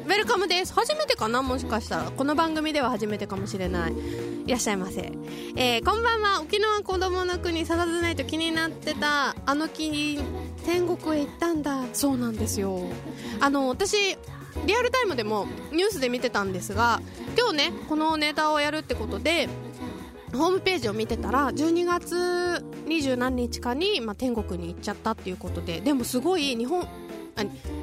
[0.07, 0.73] ウェルカムです。
[0.73, 1.43] 初めてかな？
[1.43, 2.13] もしかしたら。
[2.13, 3.93] この番組では初めてかもしれない。
[4.47, 5.11] いらっしゃいませ、
[5.57, 6.41] えーこんばんは。
[6.41, 10.21] 沖縄子供の国ささずないと気になってたあの木
[10.65, 11.83] 天国へ行ったんだ。
[11.93, 12.83] そうなんですよ。
[13.41, 14.17] あの私
[14.65, 17.01] リアルタイムでもニュースで見てたんですが
[17.37, 19.49] 今日ねこのネタをやるってことで
[20.33, 26.87] ホームページを見てたら12月二十何日かに、まあ、天国に行っちゃったっていうことででもすごい日本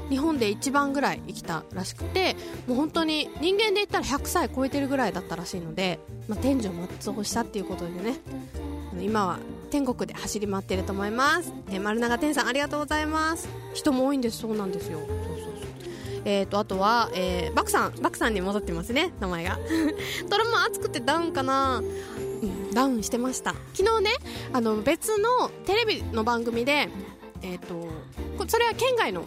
[0.10, 2.36] 日本で一番ぐらい生きたらしくて
[2.68, 8.18] もう本当に人間で言ったら100歳超えてるぐらいだったらしいので、まあ、天寿を全うしたっていうことでね
[9.02, 9.39] 今は
[9.72, 13.50] 天国で走り回ってると思います、えー丸永天さんありがとうございます。
[13.74, 14.38] 人も多いんです。
[14.38, 15.00] そうなんですよ。
[16.26, 18.02] えー、とあとは、えーバクさん。
[18.02, 19.12] バクさんに戻ってますね。
[19.20, 19.58] 名前が。
[20.30, 21.80] トロも暑くてダウンかな。
[21.80, 23.56] うんダウンしてました。
[23.74, 24.12] 昨日ね
[24.54, 26.89] あの別のテレビの番組で
[27.42, 27.74] えっ、と
[28.38, 29.26] こそれは県外の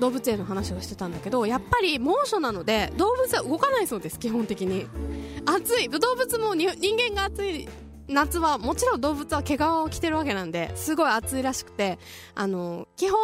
[0.00, 4.86] 動物園の話をしてたんだけどやっぱり猛暑なので動物は動かないそうです基本的に。
[5.46, 5.88] 暑い。
[5.88, 7.68] 動物も人間が暑い
[8.08, 11.98] 夏はもちろん動物は毛皮を着てるわけなんですごい暑いらしくて
[12.34, 13.18] あの基本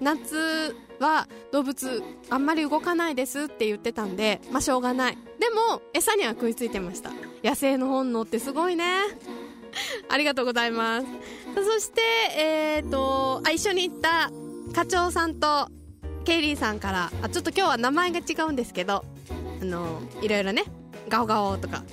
[0.00, 5.18] 夏は動物あんまり動かないですって言ってたんでまあしょうがない。
[5.38, 7.10] でも餌には食いついてました。
[7.42, 8.84] 野生の本能ってすごいね。
[10.08, 11.06] ありがとうございます。
[11.54, 12.02] そして
[12.36, 14.30] えっ、とあ一緒に行った
[14.74, 15.68] 課長さんと
[16.24, 19.04] ケイリーさんからあちょっと今日は名前が違うんですけど
[19.60, 20.64] あのいろいろね
[21.08, 21.84] ガオガオとか。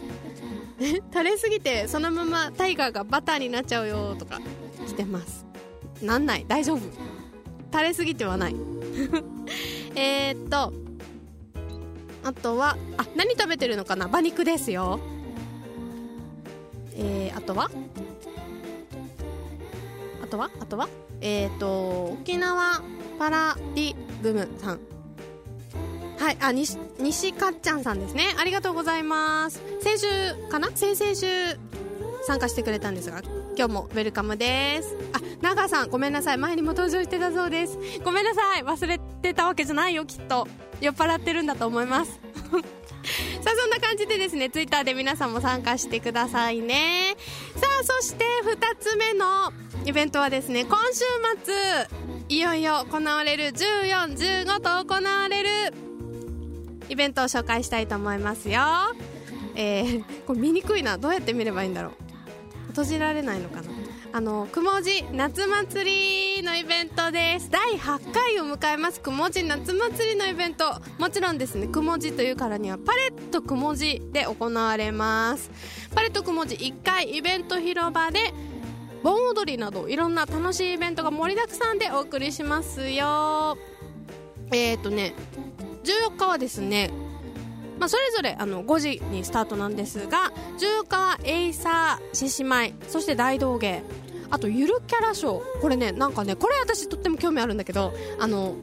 [0.82, 4.42] 垂れすぎてそのままタイガーがバターになっちゃうよとか
[4.88, 5.46] 来てます。
[6.02, 6.46] なんない？
[6.48, 6.79] 大丈夫？
[7.71, 8.56] 垂れすぎてはない。
[9.94, 10.73] えっと
[12.23, 14.08] あとはあ何食べてるのかな？
[14.08, 15.00] 馬肉ですよ。
[16.96, 17.69] えー、あとは？
[20.23, 20.50] あとは？
[20.60, 20.90] あとは？
[21.22, 22.82] えー、と沖縄
[23.17, 24.80] パラディグムさん。
[26.17, 28.26] はいあ西西かっちゃんさんですね。
[28.38, 29.62] ありがとうございます。
[29.82, 30.08] 先週
[30.50, 30.69] かな？
[30.76, 31.26] 先々週
[32.28, 33.22] 参加してくれたんですが
[33.58, 34.96] 今日もウェルカムです。
[35.13, 36.38] あ長さんごめんなさい。
[36.38, 37.78] 前にも登場してたそうです。
[38.04, 38.63] ごめんなさい。
[38.63, 40.48] 忘れてたわけじゃないよきっと。
[40.80, 42.19] 酔っ払ってるんだと思います。
[43.41, 47.15] さあそんな感じでですねツイッターで皆さんも参加してくださいね。
[47.56, 49.52] さあそして2つ目の
[49.85, 51.04] イベントはですね今週
[51.43, 51.54] 末
[52.29, 55.73] いよいよ行われる1415と行われる
[56.89, 58.62] イベントを紹介したいと思いますよ。
[59.56, 60.97] えー、これ見にくいな。
[60.97, 61.91] どうやって見ればいいんだろう。
[62.69, 63.81] 閉じられないのかな。
[64.13, 67.49] あのくもじ夏祭りのイベントです。
[67.49, 68.99] 第8回を迎えます。
[68.99, 70.65] くもじ夏祭りのイベント。
[70.97, 75.49] もちろんですねくもじというからにはパレットくもじで行われます。
[75.95, 78.33] パレットくもじ1回イベント広場で
[79.01, 83.57] 盆踊りなどいろんな楽しいイベントが盛りだくさんでお送りしますよ。
[84.51, 85.13] えっ、ー、とね
[85.85, 86.91] 14日はですね
[87.80, 93.84] まあ、それぞれあの5時にスタートなんですが14日はエイサー獅子舞そして大道芸。
[94.30, 95.60] あとゆるキャラショー。
[95.62, 98.56] これねなんかねこれ私とっても興味あるんだけどあの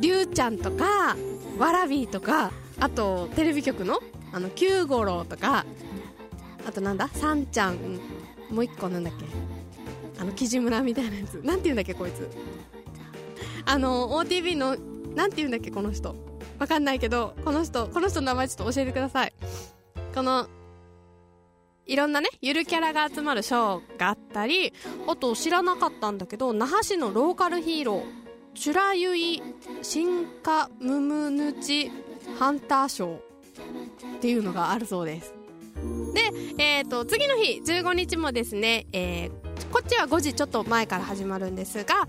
[0.00, 1.16] りゅうちゃんとか
[1.58, 4.00] わらびとかあとテレビ局の
[4.32, 5.64] あの九五郎とか
[6.66, 7.76] あとなんださんちゃん
[8.50, 9.24] もう一個なんだっけ？
[10.20, 11.34] あの木地村みたいなやつ。
[11.42, 12.28] なんて言うんだっけこいつ？
[13.64, 14.76] あの OTV の
[15.14, 16.14] なんて言うんだっけこの人？
[16.60, 19.32] わかんないけど、この人、この人の名前ちょっと教えてください。
[20.14, 20.46] この、
[21.86, 24.74] いろんなね、ゆるキャラが集まるショーがあったり、
[25.08, 28.02] あと知らなかったんだけど、那覇市のローカルヒーロー、
[28.54, 29.42] チュラユイ
[29.80, 31.90] シンカムムヌチ
[32.38, 33.20] ハンターショーっ
[34.20, 35.32] ていうのがあるそうです。
[36.12, 39.30] で、えっ、ー、と、次の日、15日もですね、えー、
[39.72, 42.06] こっちは5時ちょっと前から始まるんですが、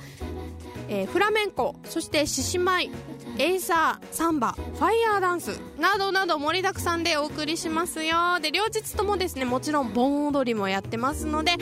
[0.90, 2.92] えー、フラメンコそして獅子舞
[3.38, 8.40] エイサーサンバファイヤーダンスなどなど盛りだくさんでお送りしますよ。
[8.42, 11.54] で両日ともですねもちろん盆踊りもやってますので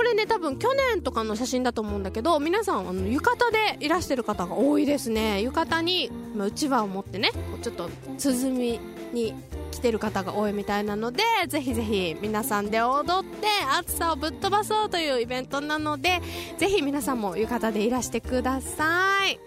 [0.00, 5.42] これね多分去年とかの写真だと思うんだけど皆さんあの浴衣でいらしてる方が多いですね。
[5.42, 7.28] 浴衣に、まあ、うちわを持ってね
[7.60, 8.80] ちょっと鼓
[9.12, 9.34] に
[9.70, 13.46] 来てる方が多いみたいなのでぜひぜひ皆さんで踊って
[13.78, 16.22] 暑さをぶっ飛ばそうというイベントなので
[16.56, 19.38] ぜひ皆さんも浴衣でいらしてください。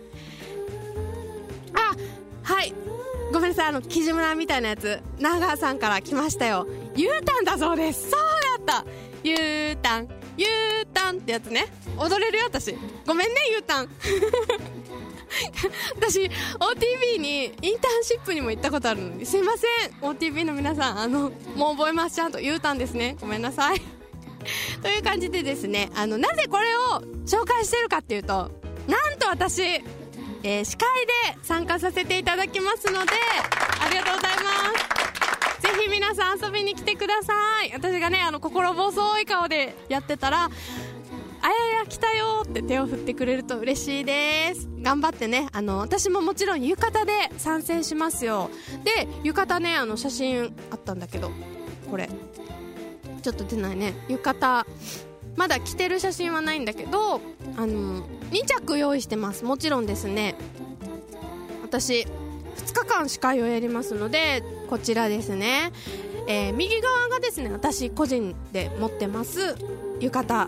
[1.74, 1.96] あ
[2.44, 2.76] はい。
[3.34, 6.68] ごめんなさいあの木島村みたいなやつ長さんから来ましたよ。
[6.96, 8.12] U ターンだそうです。
[8.12, 8.20] そう
[8.68, 8.86] だった。
[9.24, 10.46] U ターン U
[10.94, 11.68] ターンってやつね。
[11.98, 12.76] 踊れるよ私。
[13.06, 13.90] ごめんね U ターン
[15.96, 23.16] 私 OTV にインターンシップにも行ったことあるのですいません OTV の皆さんあのもう覚えますちゃんと U ターンですね。
[23.20, 23.82] ごめんなさい。
[24.82, 28.52] という感じでですねあのなぜこれを紹介してるかっていうと
[28.88, 31.14] なんと私、えー、司会で
[31.44, 33.12] 参加させていただきますので
[33.80, 34.93] ありがとうございます。
[35.74, 37.72] ひ皆さん遊びに来てください。
[37.74, 40.50] 私がねあの心細い顔でやってたらあ
[41.50, 44.70] やや来たよって手を振ってくれると嬉しいです。
[44.82, 48.50] 頑張ってねあの私ももちろん浴衣で参戦しますよ。
[48.84, 51.32] で浴衣ねあの写真あったんだけど
[51.90, 52.10] これ。
[53.22, 53.94] ちょっと出ないね。
[54.10, 54.66] 浴衣
[55.36, 57.22] まだ着てる写真はないんだけど
[57.58, 59.46] あの2着用意してます。
[59.46, 60.36] もちろんですね。
[61.64, 62.06] 私
[62.66, 65.72] 2日間司会をやりますのでこちらですね、
[66.28, 69.56] えー、右側がですね私個人で持ってます
[70.00, 70.48] 浴衣。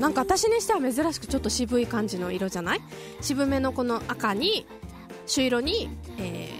[0.00, 2.80] なんか私にしては珍しくちょっと渋い感じの色じゃない？
[3.22, 4.66] 渋めのこの赤に
[5.26, 5.88] 朱色に、
[6.18, 6.50] え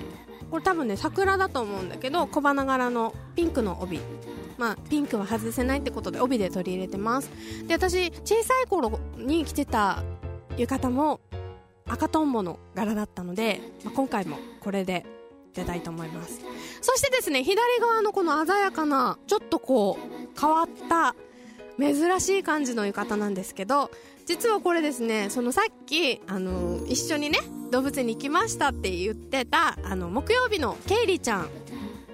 [0.43, 4.01] ー、これ多分ね桜だと思うんだけど小花柄のピンクの帯。
[4.57, 7.31] まあ、ピンクは外せないってことで帯で取り入れてます。
[7.67, 10.03] で私小さい頃に着てた
[10.57, 11.21] 浴衣も
[11.89, 15.05] 赤とんぼの柄だったので、まあ、今回もこれで
[15.55, 16.41] 出たいと思います。
[16.81, 21.15] そしてですね左側のこの鮮やかなちょっとこう変わった
[21.79, 23.91] 珍しい感じの浴衣なんですけど
[24.25, 27.39] 実はこれですねそのさっきあの一緒にね
[27.71, 31.49] 動物園に行きましたって言ってたあの木曜日のケイリちゃん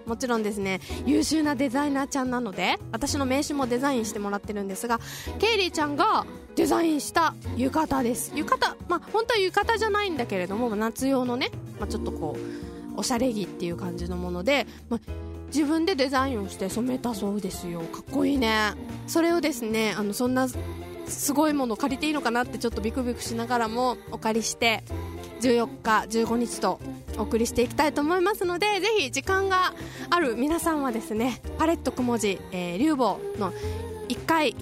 [0.06, 5.00] もちろんですね優秀なデザイナーちゃんなので私の名刺もデザインしてもらってるんですが
[5.38, 8.32] ケイリーちゃんがデザインした浴衣です。
[8.34, 15.00] 浴衣まあ本当は浴衣じゃないんだけれども夏用のね、まあ、ちょっとこうおしゃれ着っていう感じのもので、まあ
[15.46, 17.80] 自分でデザインをして染めたそうですよ。
[17.80, 18.72] かっこいいね。
[19.06, 20.48] それをですねあのそんな
[21.06, 24.82] すごいもの借りていいのかなってちょっとビクビクしながらもお借りして
[25.42, 26.80] 14日15日と
[27.18, 29.74] お送りしていきたいと思いますのでぜひ時間が
[30.08, 33.52] ある皆さんはですねパレットくもじ、えー、竜坊の
[34.08, 34.54] 1階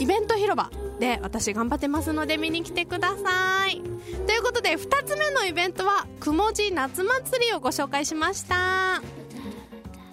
[0.00, 3.80] イベント広場で私頑張ってますので見に来てください。
[4.26, 8.56] ということで2つ目のイベントはくもじ夏祭りをご紹介しました。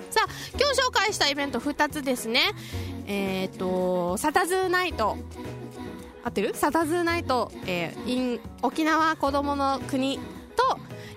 [0.09, 2.41] さあ今日紹介したイベント2つですね。
[3.07, 5.17] えっ、ー、とサタズーナイト。
[6.25, 6.55] 合ってる？
[6.55, 10.23] サタズーナイト、えー、in 沖縄こどもの国と、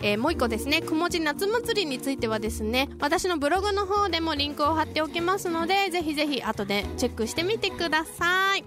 [0.02, 8.64] えー、もう一個ですね、くもじ夏祭りについてはですね、私のブログの方でもリンクを貼っておきますので、ぜひぜひ後でチェックしてみてください。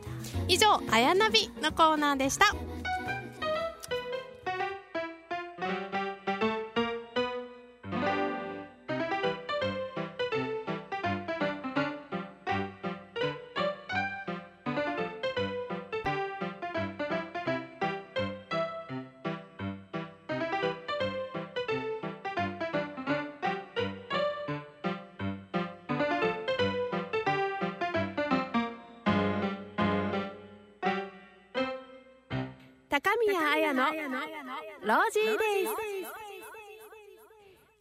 [0.47, 2.55] 以上、あやなびのコーナーでした。
[34.83, 35.71] ロージーデイズ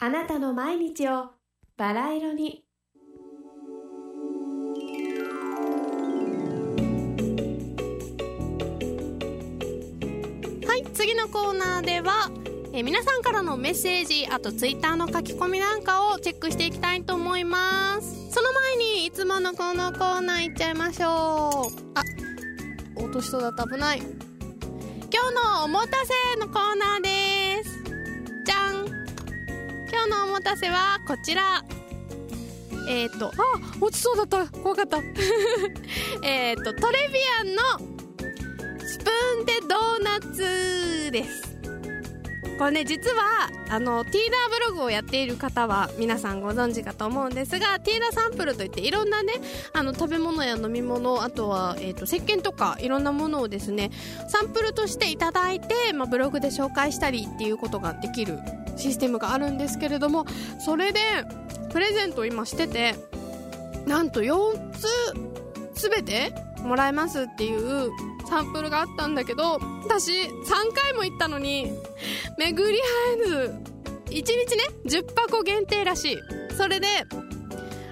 [0.01, 1.31] あなたの毎日を
[1.79, 2.63] バラ色に。
[10.67, 12.31] はい次のコーナーでは
[12.75, 18.31] え皆さんからのメッセージあとツイッターの書き込みなんかをチェックしていきたいと思います。
[18.31, 21.09] その前にいつものこのコーナーいっちゃいましょう。
[21.95, 22.03] あ
[22.95, 23.65] 落としそうだった。
[23.65, 24.30] 危ない。
[25.13, 27.83] 今日のおもたせのコーナーです。
[28.45, 28.87] じゃん。
[29.89, 31.65] 今日のおもたせはこちら。
[32.89, 33.33] えっ、ー、とあ
[33.81, 34.47] 落ちそうだった。
[34.47, 34.99] 怖かった。
[36.23, 37.63] えっとトレビアンの
[38.87, 41.50] スプーンでドーナツです
[42.61, 49.33] これね実はあのティーダーブログをやっている方は皆さんご存知かと思うんですがティーダーサンプルといっていろんなね
[49.73, 53.91] あの食べ物や飲み物あとは、えー、と石鹸とかいろんなものをですね
[54.29, 58.39] サンプルとしていただいて、まあ、ブログで紹介したりっていうことができる
[58.77, 60.27] システムがあるんですけれども
[60.59, 61.01] それで
[61.73, 62.95] プレゼントを今してて
[63.87, 64.87] なんと4つ
[65.89, 67.91] 全てもらえますっていう
[68.31, 70.29] サンプルがあったんだけど私3
[70.73, 71.73] 回も行ったのに
[72.39, 72.85] 巡り合
[73.25, 73.55] えず
[74.07, 74.37] 1日ね
[74.87, 76.19] 10箱限定らしい。
[76.57, 76.87] それで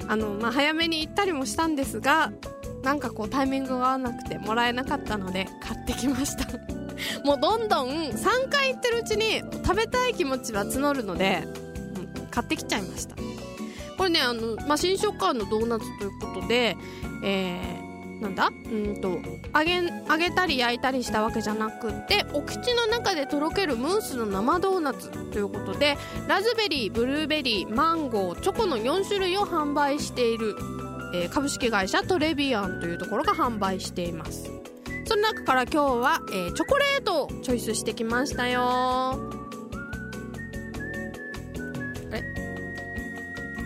[0.08, 2.32] あの、まあ、早めに行ったりもしたんですが
[2.82, 6.46] なんかこうタイミングが合わなくてもらえなかったので買ってきました。
[7.24, 11.64] もうどんどん3回行ってるうちに食べたい気持ちは募るので、う
[12.04, 13.16] ん買ってきちゃいました。
[13.96, 16.76] これねあの、まあ、新食感のドーナツということで
[17.24, 17.77] えー
[18.20, 18.48] なんだ？
[18.48, 19.20] うんと
[19.56, 19.76] 揚げ
[20.08, 25.96] 揚げたり焼いたりしたわけじゃなくてお口の中でとろけるムースの生ドーナツということで
[26.26, 30.56] ラズベリーブルーベリーマンゴーチョコの4種類を販売している、
[31.14, 34.50] えー株式会社トレビアンというところが販売しています。
[35.04, 38.60] その中から今日は、えーチョコレートをチョイスしてきましたよ。
[38.62, 39.16] あ
[42.10, 42.22] れ？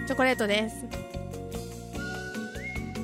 [0.07, 1.02] チョコレートです。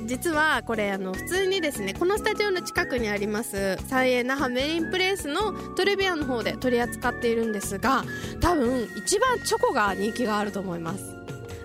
[0.09, 8.03] 実はこれあの普通にですねこのスタジオの近くにあります三栄那覇メリンプレイスのトレビアンの方で取り扱っているんですが
[8.41, 11.15] 多分一番チョコが人気があると思います。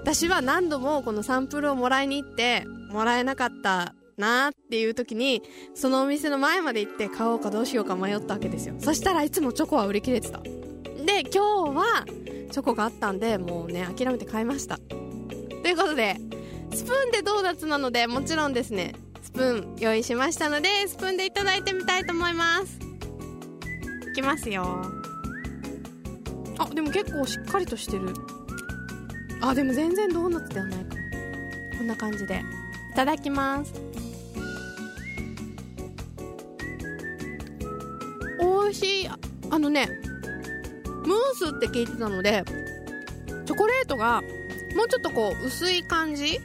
[0.03, 5.42] 私は何度もこのサンプルをもらいに行ってもらえなかったなーっていう時に
[5.74, 8.74] そのお店の前まで行って買おうかどうしようか迷ったわけですよ。
[8.78, 10.40] そしたらいつもチョコは売り切れてた。
[10.40, 11.38] で今日
[11.78, 12.05] は
[12.53, 14.76] チョコがあったんでもうね諦めて買いました。
[14.76, 16.16] ということで
[16.74, 18.94] スプーンでドーナツなのでもちろんですね。
[19.22, 22.78] スプーン用意しましたのでスプーンでいただいてみたいと思います。
[24.10, 24.82] いきますよ。
[26.58, 28.14] あでも結構しっかりとしてる。
[29.40, 30.94] あでも全然ドーナツではないか。
[30.94, 31.00] も
[31.78, 32.42] こんな感じで。
[32.92, 33.72] いただきます。
[38.40, 39.08] 美味しい。
[39.08, 39.18] あ
[39.50, 39.88] あのね
[40.84, 42.42] ムースって聞いてたので
[43.46, 44.22] チョコレートが
[44.74, 46.40] もうちょっとこう薄い感じ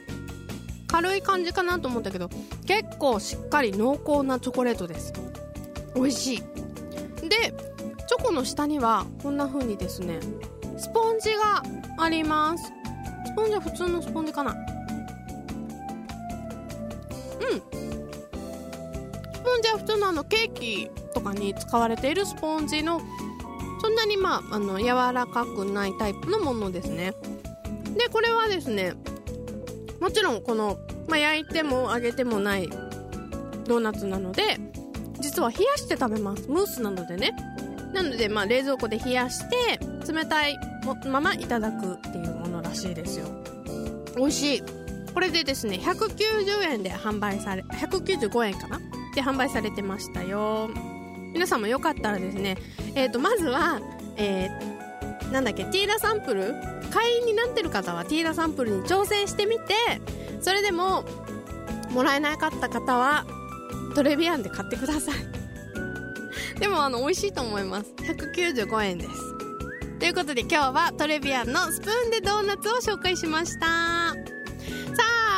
[0.90, 2.28] 軽い感じかなと思ったけど
[2.66, 5.12] 結構しっかり濃厚なチョコレートです。
[5.94, 6.38] 美味しい。
[7.28, 7.54] で
[8.08, 10.18] チョコの下にはこんな風にですね
[10.76, 11.62] スポンジが
[11.98, 12.72] あります。
[13.26, 14.52] スポンジは普通のスポンジかな。
[14.52, 14.58] うん。
[19.32, 23.00] スポンジは普通のあのケーキとかに使われているスポンジの
[23.80, 27.14] そんなにまああの柔らかくないタイプのものですね。
[27.96, 28.94] でこれはですね
[30.00, 30.78] もちろんこの、
[31.08, 32.68] まあ、焼いても揚げてもない
[33.66, 34.58] ドーナツなので
[35.20, 36.48] 実は冷やして食べます。
[36.48, 37.36] ムースなのでね。
[37.92, 39.78] なので、まあ、冷蔵庫で冷やして
[40.10, 40.58] 冷たい
[41.06, 43.26] ままいただくっていうものらしいですよ。
[44.16, 44.62] 美味しい。
[45.12, 48.80] これでですね190円で販売され195円かな？
[49.14, 50.70] で販売されてましたよ。
[51.32, 52.56] 皆さんもよかったらですね
[52.94, 53.80] えー、とまずは
[54.16, 54.79] えー、
[55.32, 55.64] なんだっけ？
[55.64, 56.54] ティーラサンプル？
[56.90, 59.74] 会員になってる方はティーラサンプルに挑戦してみて
[60.40, 61.04] それでも
[61.90, 63.24] もらえなかった方は
[63.94, 65.14] トレビアンで買ってください。
[66.60, 67.92] でもあの美味しいと思います。
[67.98, 69.10] 195円です。
[69.98, 73.66] ということで今日はトレビアンのスプーンでドーナツを紹介しました。
[73.66, 74.14] さ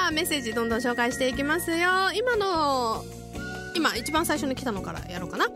[0.08, 1.88] あメッセージどんどん紹介していきますよ。
[2.14, 3.04] 今の
[3.74, 5.48] 今一番最初に来たのからやろうかな。
[5.48, 5.54] で、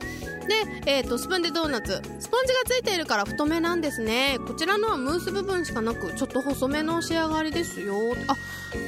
[0.87, 2.01] えー、とスプーンでドーナツ。
[2.21, 4.39] スポンジがついているから太めなんですね。
[4.47, 7.95] こちらのはムース部分しかなくちょっと細めの仕上がりですよ。
[8.29, 8.35] あ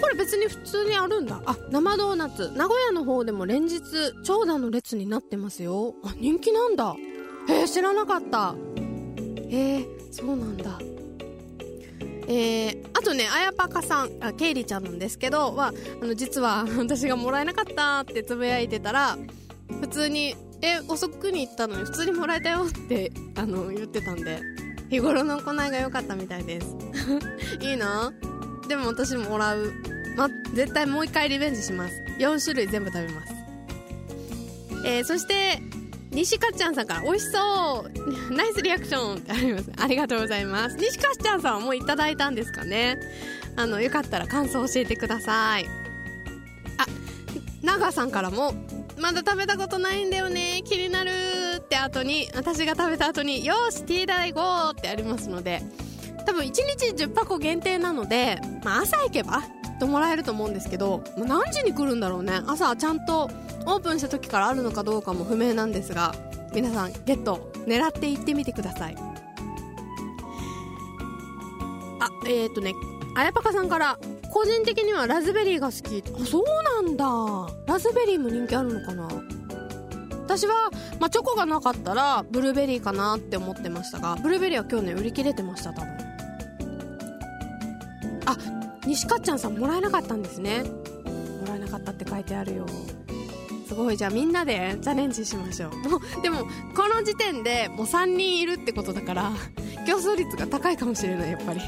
[0.01, 1.43] これ別に普通にあるんだ。
[1.47, 2.51] あ生ドーナツ。
[2.55, 3.81] 名古屋の方でも連日
[4.24, 5.95] 長蛇の列になってますよ。
[6.05, 6.95] あ人気なんだ。
[7.49, 8.55] へえ知らなかった。
[9.51, 10.79] へえそうなんだ。
[12.29, 15.72] えー、あとね、あやぱかさん、あ、ケイリちゃんなんですけど、は、
[16.03, 19.16] あの、実は、私がもらえなかったってつぶやいてたら、
[19.81, 24.41] 普通にえ遅くに行ったのに普通にもらえたよってあの言ってたんで。
[24.91, 26.76] 日頃の行いが良かったみたいです
[27.61, 28.12] いいな。
[28.68, 29.72] でも私もらう、
[30.16, 31.95] ま、絶対もう一回リベンジします。
[32.18, 33.35] 4種類全部食べます。
[34.87, 35.61] えー、そして
[36.11, 38.35] 西かっちゃんさんから美味しそう。
[38.35, 39.71] ナイスリアクションってあります。
[39.77, 40.77] ありがとうございます。
[40.77, 42.99] 西かっちゃんさんはもういただいたんですかね。
[43.57, 45.67] あのよかったら感想教えてください。
[46.79, 46.87] あ
[47.63, 48.55] 長さんからも
[48.99, 50.63] まだ食べたことないんだよね。
[50.65, 51.11] 気になる
[51.59, 55.63] って後に私が食べた後によしティーダイゴーってありますので。
[56.27, 59.43] 多分1日10箱限定なので、まあ、朝行けば
[59.79, 62.43] っともらえると思うんですけど、まあ、何時に来るんだろうね。
[62.47, 63.31] 朝ちゃんと
[63.64, 66.14] オープンした時からあるのかどうかも不明なんですが
[66.53, 68.97] 皆さんゲット狙って行ってみてください。
[72.01, 72.74] あえっ、ー、とね
[73.16, 73.99] あやぱかさんから
[74.33, 76.03] 個人的にはラズベリーが好き。
[76.20, 76.45] あそう
[76.83, 77.05] なんだ。
[77.66, 79.09] ラズベリーも人気あるのかな。
[80.24, 80.70] 私は、
[81.01, 85.89] まあ、チョコがなかったらブルーベリーかなって思ってましたがブルーベリーは今日ね売り切れてました多分。
[88.26, 88.58] あ
[88.89, 90.62] 西かっちゃんさんもらえなかったんですね。
[90.62, 92.66] もらえなかったって書いてあるよ。
[93.66, 93.99] すごい。
[93.99, 95.89] じゃあみんなでチャレンジしましょう。
[95.91, 99.32] も うでもこの時点でもう3人いるってことだから
[99.86, 101.61] 競争率が高いかもしれないやっぱり。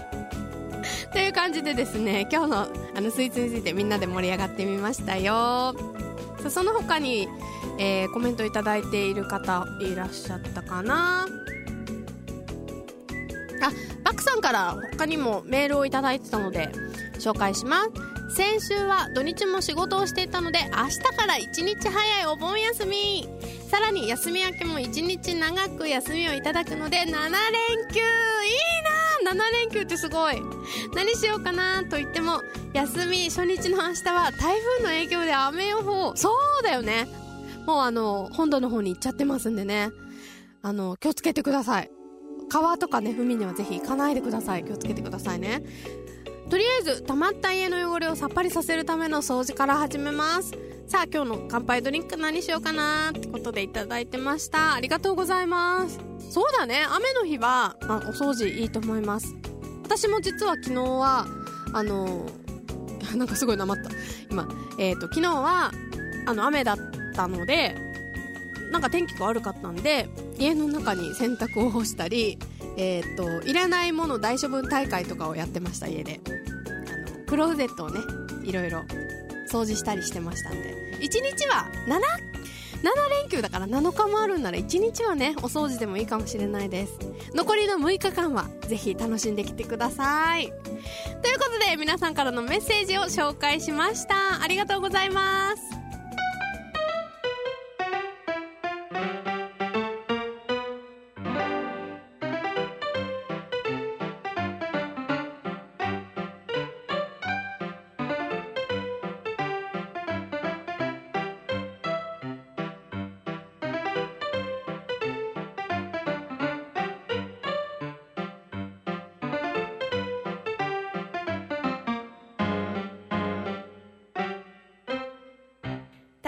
[1.13, 5.75] という感じでですね今日のあのスイーツについてみんなで盛り上がってみましたよ。
[6.43, 7.29] さその他に、
[7.77, 11.27] えー、コメントいただいている方いらっしゃったかな？
[13.63, 13.71] あ
[14.05, 16.73] バクさんから他にもメールをいただいてたので
[17.21, 18.37] 紹介します。
[18.37, 23.29] 先週は土日も仕事をしていたので明日から1日早いお盆休み。
[23.69, 27.21] さらに休み明けも1日長く休みをいただくので7連休。
[27.21, 27.35] いい
[29.25, 29.33] な。
[29.33, 30.41] 7連休ってすごい。
[30.95, 31.85] 何しようかな。
[31.85, 32.41] と言っても
[32.73, 36.17] 休み初日の明日は台風の影響で雨予報。
[36.17, 37.07] そうだよね。
[37.67, 39.91] もうあの本土の方に行っちゃってますんでね。
[40.63, 41.91] あの気をつけてください。
[42.49, 44.65] 川とかね海にはぜひ行かないでください。
[44.65, 45.63] 気をつけてくださいね。
[46.51, 50.53] とりあえず溜まった家の汚れをさっぱりさせるための掃除から始めます。
[50.89, 54.75] さあ今日の乾杯ドリンク何しようかなってことでいただいてました。
[54.75, 56.01] ありがとうございます。
[56.29, 56.85] そうだね。
[56.91, 59.33] 雨の日は、まあ、お掃除いいと思います。
[59.85, 61.29] 私も実は昨日は
[61.73, 62.27] あの
[63.15, 63.89] なんかすごいなまった。
[64.29, 65.71] 今えっ、ー、と昨日は
[66.27, 66.77] あの雨だっ
[67.15, 67.77] たので
[68.73, 72.41] なんか天気が悪かったんで家の中に洗濯を干したり
[72.77, 76.21] えー、といらないもの大処分大会とかをやってました家で。
[76.27, 78.01] あのクローゼットをね
[78.45, 78.83] いろいろ
[79.51, 80.91] 掃除したりしてましたんで。
[81.01, 81.99] 1日は 7,
[82.83, 86.99] 7連休だから7日もあるんなら1日はねお掃除でもいいかもしれないです。
[87.35, 90.47] 残りの6日間はぜひ楽しんできてください。
[90.47, 94.43] ということで皆さんからのメッセージを紹介しました。
[94.43, 95.80] ありがとうございます。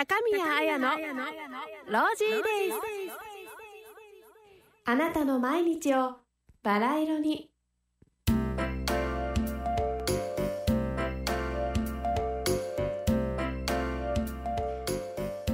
[0.04, 2.78] 高宮彩のロージーデイズ。
[4.84, 6.16] あなたの毎日を
[6.64, 7.48] バラ色に。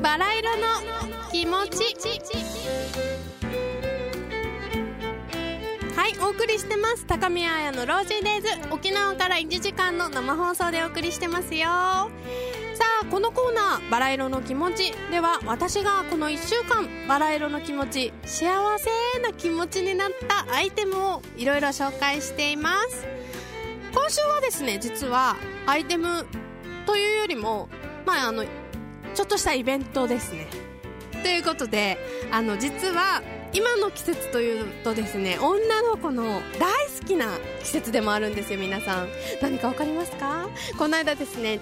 [0.00, 0.62] バラ色の
[1.30, 1.84] 気持ち。
[5.94, 7.04] はいお送りしてます。
[7.06, 8.48] 高宮彩のロージーデイズ。
[8.70, 12.08] 沖縄から1時間の生放送でお送りしてますよ
[13.10, 18.46] このコーナー「バラ色の気持ち」では私がこの1週間バラ色の気持ち幸
[18.78, 23.06] せな気持ちになったアイテムをいろいろ紹介しています
[23.94, 25.36] 今週はですね実は
[25.66, 26.26] アイテム
[26.86, 27.68] というよりも
[28.04, 30.46] まああのちょっとしたイベントですね。
[31.22, 31.98] ということで
[32.30, 37.26] あの実は今の季節というとですね女の子の大好きな
[37.60, 39.08] 季節でもあるんですよ皆さん。
[39.42, 40.48] 何か分かりますか？
[40.78, 41.58] この間ですね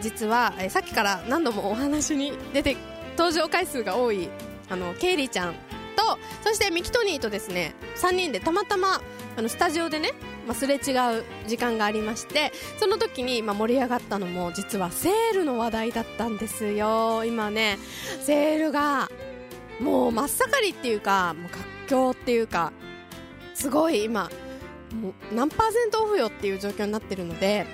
[0.00, 2.76] 実は、えさっきから何度もお話に出て
[3.16, 4.28] 登場回数が多い
[4.68, 5.54] あのケイリーちゃん
[5.96, 9.00] とそしてミキトニーとですね3人でたまたま
[9.36, 10.12] あのスタジオでね、
[10.46, 17.24] まあ、すれ違う時間がありましてその時に、まあ、盛り上がったのも実はセールの話題だったんですよ。
[17.24, 17.78] 今ね
[18.22, 19.10] セールが
[19.80, 22.72] もう真っ盛りっていうかもう活況っていうか
[23.54, 24.30] すごい今
[24.94, 27.66] もう何パーセントオフよっていう状況になってるので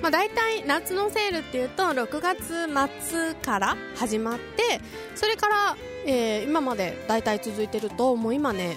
[0.00, 2.66] まあ、大体夏のセールっていうと6月
[3.08, 4.80] 末から始まって
[5.14, 5.76] それから、
[6.06, 8.76] えー今まで大体続いてるともう今ね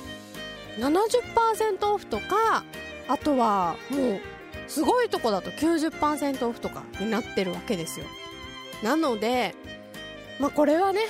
[0.78, 2.64] 70%オフとか
[3.08, 4.22] あとはもう
[4.68, 8.06] すごいとこだと90%オフとかになってるわけですよ。
[8.84, 9.56] なので、
[10.40, 11.02] まあ、これはね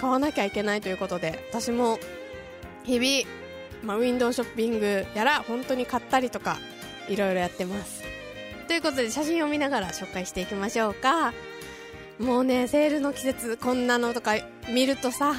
[0.00, 1.98] 買わなきゃいけないということで私も
[2.84, 6.56] 日々、まあ、ウィンドウショッピングやら本当に買ったりとか
[7.08, 7.97] いろいろやってます。
[8.68, 11.32] ということで写真を見ながら紹介していきましょうか。
[12.20, 14.32] もうねセールの季節こんなのとか
[14.68, 15.34] 見るとさ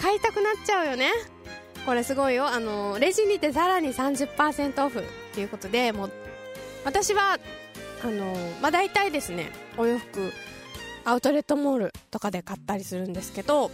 [0.00, 1.10] 買いたくなっちゃうよね。
[1.84, 2.46] これすごいよ。
[2.46, 5.02] あのレジにてさらに30%オフっ
[5.34, 6.12] ていうことでもう
[6.84, 7.38] 私は
[8.02, 10.32] あの、まあ、大体ですねお洋服
[11.04, 13.70] アウトレットモールとかで買ったりするんですけど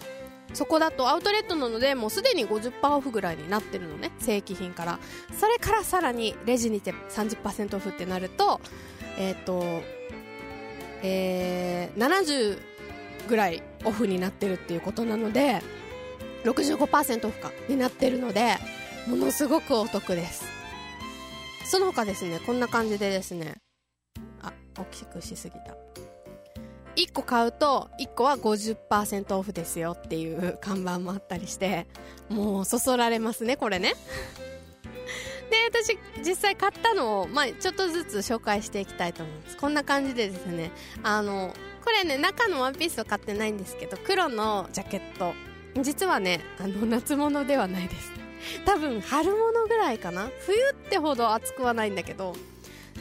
[0.53, 4.99] そこだとアウトレットなのでもうすでに50%オフぐらいになってるのね正規品から。
[5.39, 8.61] それからさらにレジにて30%オフってなると
[9.19, 9.83] えっ、と
[11.03, 12.59] えー、70
[13.29, 15.61] ぐらいオフになってるっていうことなので
[16.45, 18.57] 65%オフかになってるので
[19.07, 20.45] ものすごくお得です。
[21.65, 23.57] その他ですねこんな感じでですね
[24.41, 25.77] あ大きくしすぎた。
[26.97, 31.87] 1個買うと1個は50%オフですよっていう看板もあったりして
[32.31, 33.95] もうそそられますねこれね。
[35.69, 39.57] 私実際買ったのを、まあ、ちょっとずつ紹介していきたいと思います。
[39.57, 40.71] こんな感じでですね
[41.03, 45.35] あのこれね中のワンピースを買ってないんですけど黒のジャケット。
[45.83, 48.11] 実はねあの夏物ではないです。
[48.65, 50.31] 多分春物ぐらいかな？
[50.47, 52.35] 冬ってほど暑くはないんだけど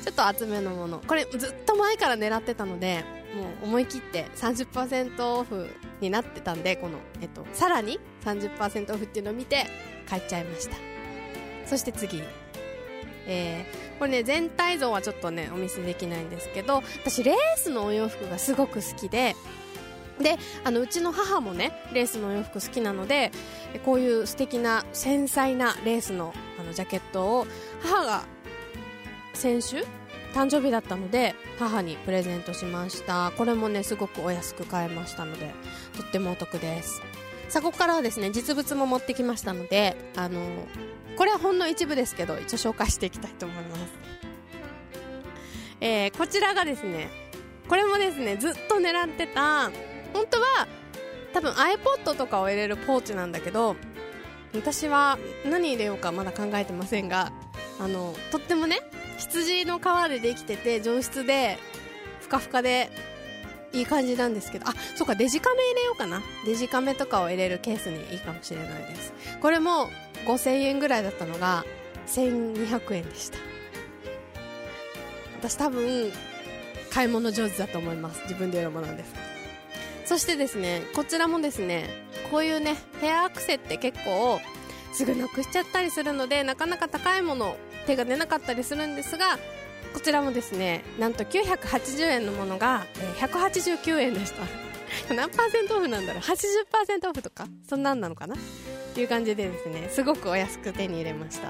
[0.03, 1.01] ちょっと厚めのもの。
[1.07, 3.03] これずっと前から狙ってたので
[3.35, 5.69] もう思い切って30%オフ
[6.01, 9.65] になってたんでこの、えっと、さらに30%オフっていうのを見て
[10.09, 10.94] 買っちゃいました。
[11.65, 12.23] そして次。
[13.27, 19.35] えー、これね全体像はちょっとねお見せできないんですけど私レースのお洋服がすごく好きで
[20.19, 23.31] であのうちの母もねレースのお洋服好きなので
[23.83, 27.47] こういう素敵な繊細なレースのあのジャケットを
[27.81, 28.23] 母が
[29.33, 29.83] 先週
[30.33, 33.31] 誕生日だったので母にプレゼントしました。
[33.37, 35.53] これもねすごくお安く買えましたので
[35.97, 37.01] とってもお得です。
[37.49, 40.41] さあここからはですね実物も持ってきましたのであの
[41.15, 43.79] これはほんの一部ですけど一応紹介していきたいと思います、
[45.81, 47.09] えーこちらがですね
[47.67, 49.71] これもですねずっと狙ってた
[50.13, 50.67] 本当は
[51.33, 53.75] 多分 iPod とかを入れるポーチなんだけど
[54.53, 57.33] 私は何入れようかまだ考えてませんが
[57.79, 58.79] あのとってもね
[59.17, 61.57] 羊の皮でできてて上質で
[62.21, 62.89] ふかふかで
[63.75, 64.67] いい感じなんですけど。
[64.67, 66.21] あそうかデジカメ入れようかな。
[66.45, 69.13] デジカメとかを入れるケースにいいかもしれないです。
[69.41, 69.89] これも
[70.25, 71.65] 5000円ぐらいだったのが
[72.07, 73.37] 1200円でした。
[75.39, 76.11] 私多分
[76.89, 78.21] 買い物上手だと思います。
[78.23, 79.13] 自分で言うのもなんです
[80.05, 81.89] そしてですねこちらもですね
[82.31, 84.39] こういうねヘアアクセって結構
[84.93, 89.37] すぐなくしちゃったりするのでなかなか高いもの手が出なかったりするんですが
[89.95, 94.43] こちらもですねなんと980円のものが、えー189円でした。
[95.15, 97.47] 何パーセントオフなんだろう？80%オフとか？
[97.67, 98.35] そんなんなのかな？
[98.35, 98.37] っ
[98.93, 101.47] ていう感じでですねすごくお安く手に入れました。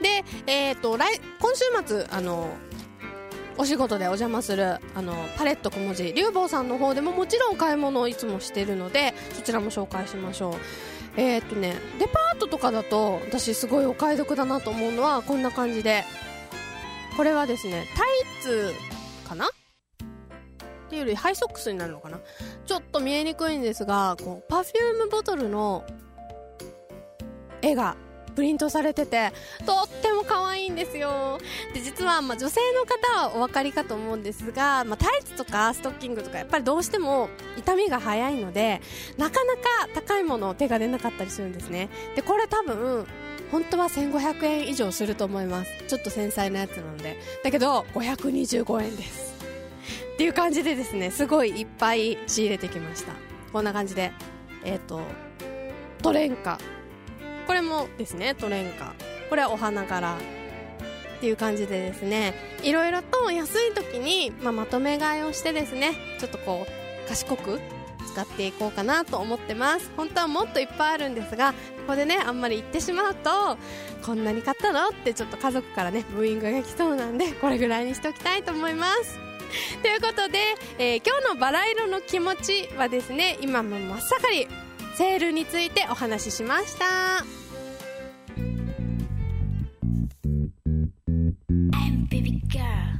[0.00, 2.48] で、えー、と来今週末あの
[3.58, 10.54] お仕事でお邪魔するあのパレット小文字龍坊さんの方でももちろん買い物をいつもしてるのでそちらも紹介しましょう。
[11.18, 16.04] えーとねデパートとかだと私すごいお買い得だなと思うのはこんな感じで。
[17.16, 18.06] これはですねタイ
[18.42, 18.72] ツ
[19.28, 19.46] かな？
[19.46, 19.48] っ
[20.88, 22.18] ていうよりハイソックスになるのかな？
[22.66, 25.84] ちょっと見えにくいんですがこうパフュームボトルの
[27.60, 27.96] 絵が
[28.34, 29.30] プリントされてて
[29.66, 31.38] とっても可愛いんですよ。
[31.74, 38.80] で実は、まあ、女性の方はお分かりかと思うんですが、まあ、タイツとかストッキングとかやっぱりどうしても傷みが早いので
[39.18, 39.60] なかなか
[39.94, 41.90] 高いものを手が出なかったりするんですね。
[42.16, 43.06] でこれ多分
[43.52, 45.70] 本当は1500円以上すると思います。
[45.86, 47.18] ちょっと繊細なやつなので。
[47.44, 49.34] だけど525円です。
[50.14, 53.12] っていう感じでですねすごいいっぱい仕入れてきました。
[53.52, 54.10] こんな感じで
[54.64, 55.02] えっ、と
[56.02, 56.58] トレンカ。
[57.46, 58.94] これもですねトレンカ。
[59.28, 60.16] これはお花柄。
[60.16, 62.34] っていう感じでですね
[62.64, 67.60] いろいろと安い時に、まあ、まとめ買いをしてですねちょっとこう賢く
[68.12, 69.90] 使っていこうかなと思ってます。
[69.96, 71.56] 本当はもっといっぱいあるんですがこ
[71.88, 73.56] こでねあんまり言ってしまうと
[74.04, 74.88] こんなに買ったの？
[74.88, 79.18] ってちょっと家族からねブーイングが来そうなんでこれぐらいにしておきたいと思います。
[79.82, 80.38] ということで、
[80.78, 84.48] えー今日のバラ色の気持ちはですね今も真っ盛り
[84.94, 86.84] セールについてお話ししました。
[91.74, 92.91] I'm baby girl.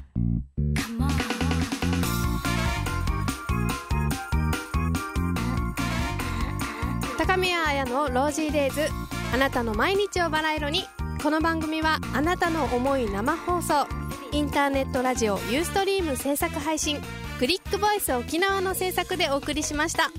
[7.65, 8.89] 彩のロージーデイズ。
[9.33, 10.85] あなたの毎日をバラ色に。
[11.23, 13.87] この番組はあなたの思い生放送。
[14.33, 17.01] インターネットラジオユーストリーム制作配信。
[17.39, 20.11] クリックボイス沖縄の制作でお送りしました。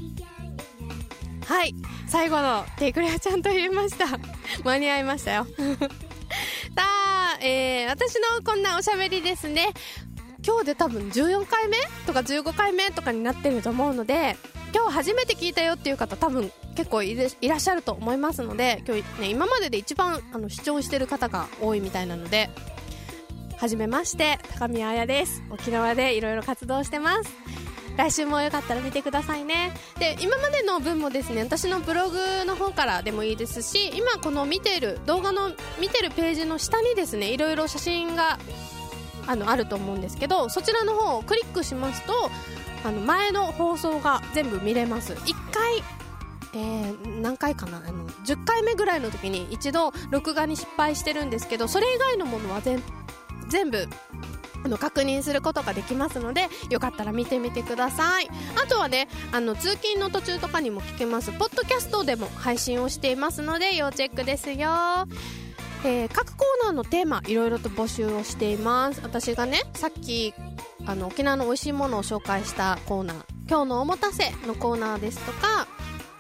[1.45, 1.75] はい。
[2.07, 4.05] 最後のテイクレアちゃんと言いました。
[4.63, 5.45] 間に合いましたよ。
[6.75, 9.73] さあ、えー、私のこんなおしゃべりですね。
[10.45, 14.35] 今日で多分14回目とか15回目とかになってると思うので
[14.74, 22.49] 今日初めて聞いたよっていう方多分結構いらっしゃると思いますので今日、ね、今までで一番あの視聴してる方が多いみたいなので
[23.57, 25.41] はじめまして高宮彩です。
[25.49, 27.32] 沖縄でいろいろ活動してます。
[27.95, 29.71] 来週もよかったら見てくださいね。
[29.99, 38.38] で今までの分もですね私のブログの方からでもいいですし今この見ている動画の見てるページの下にですねいろいろ写真が
[39.28, 42.13] あのあると思うんですけどそちらの方をクリックしますと
[42.84, 45.13] あの前の放送が全部見れます。
[45.13, 45.84] 1回
[46.55, 47.77] えー、何回かな？
[47.77, 52.79] あの10回目ぐらいの時に一度録画に失敗してるんですけどそれ以外のものは全
[53.71, 53.88] 部
[54.63, 58.29] あの確認することができますのでよかったら見てみてください。
[58.63, 61.31] あとはねあの通勤の途中とかにも聞けます。
[61.31, 64.69] ポッドキャストでも配信をしていますので要チェックですよ。
[65.86, 69.01] えー、各コーナーのテーマいろいろと募集をしています。
[69.03, 70.34] 私がねさっき
[70.86, 73.17] あの沖縄の美味しいものを紹介したコーナー
[73.47, 75.67] 今日のおもたせのコーナーですとか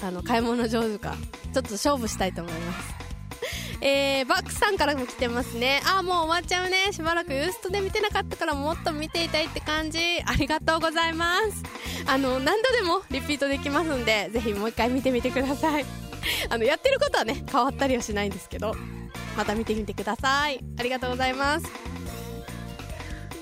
[0.03, 1.15] あの買い物上手か
[1.53, 2.97] ちょっと勝負したいと思います
[3.81, 5.83] えー、バックさんからも来てますね。
[5.85, 6.93] あ、もう終わっちゃうね。
[6.93, 9.99] しばらくユーストで見てなかったからもっと見ていたいって感じ。
[10.25, 11.63] ありがとうございます。
[12.07, 16.06] あの、何度でもリピートできますんで、ぜひもう一回見てみてください。
[16.51, 18.75] あの、やってることはね、変わったりはしないんですけど、
[19.37, 20.61] また見てみてください。
[20.79, 21.67] ありがとうございます。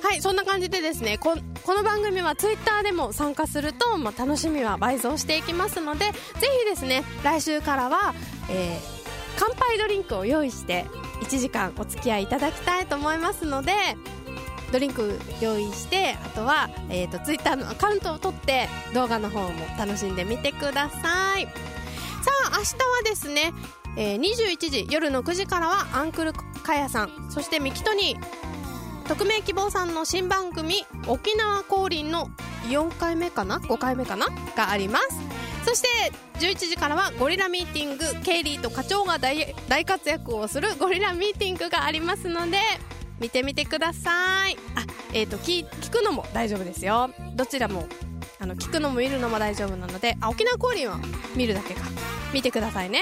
[0.05, 1.35] はいそんな感じでですねこ
[1.67, 6.13] の番組はツイッターでも参加すると、まあ、楽しみは倍増していきますのでぜ
[6.61, 8.15] ひですね来週からは、
[8.51, 8.81] えー、
[9.39, 10.85] 乾杯ドリンクを用意して
[11.23, 13.73] 1時間お付き合いいただきたいと思いますので
[14.73, 21.49] ドリンク用意してあとは、えーと、とツイッターのアカウントを取って動画の方も楽しんでみてください。
[22.25, 23.53] さあ明日はですね
[23.97, 32.31] えー、21時夜の9時からはアンクルかやさんそしてミキトニー匿名希望さんの新番組「沖縄降臨」の
[32.69, 34.27] 4回目かな？5回目かな？
[34.57, 35.21] があります。
[35.67, 35.89] そして
[36.39, 42.59] 11時からはゴリラミーティングケイリーと課長が大大活躍をするゴリラミーティングがありますので
[43.21, 44.57] 見てみてください。
[44.75, 47.11] あえっ、ー、と聞聞くのも大丈夫ですよ。
[47.35, 47.87] どちらも
[48.45, 50.99] あの聞くのも見るのも大丈夫なのであ沖縄降臨は
[51.35, 51.81] 見るだけか。
[52.35, 53.01] 見てくださいね。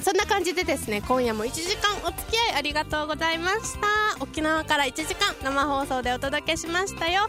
[0.00, 3.88] そんな感じでですね今夜も1時間お付き合いありがとうございました。
[4.20, 7.22] 沖縄から1時間生放送でお届けしましたよ。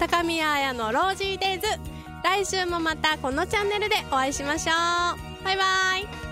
[0.00, 1.68] 高宮綾のロージーデイズ。
[2.24, 5.44] 来週もまたこのチャンネルでお会いしましょう。
[5.44, 5.62] バイバ
[5.98, 6.25] イ。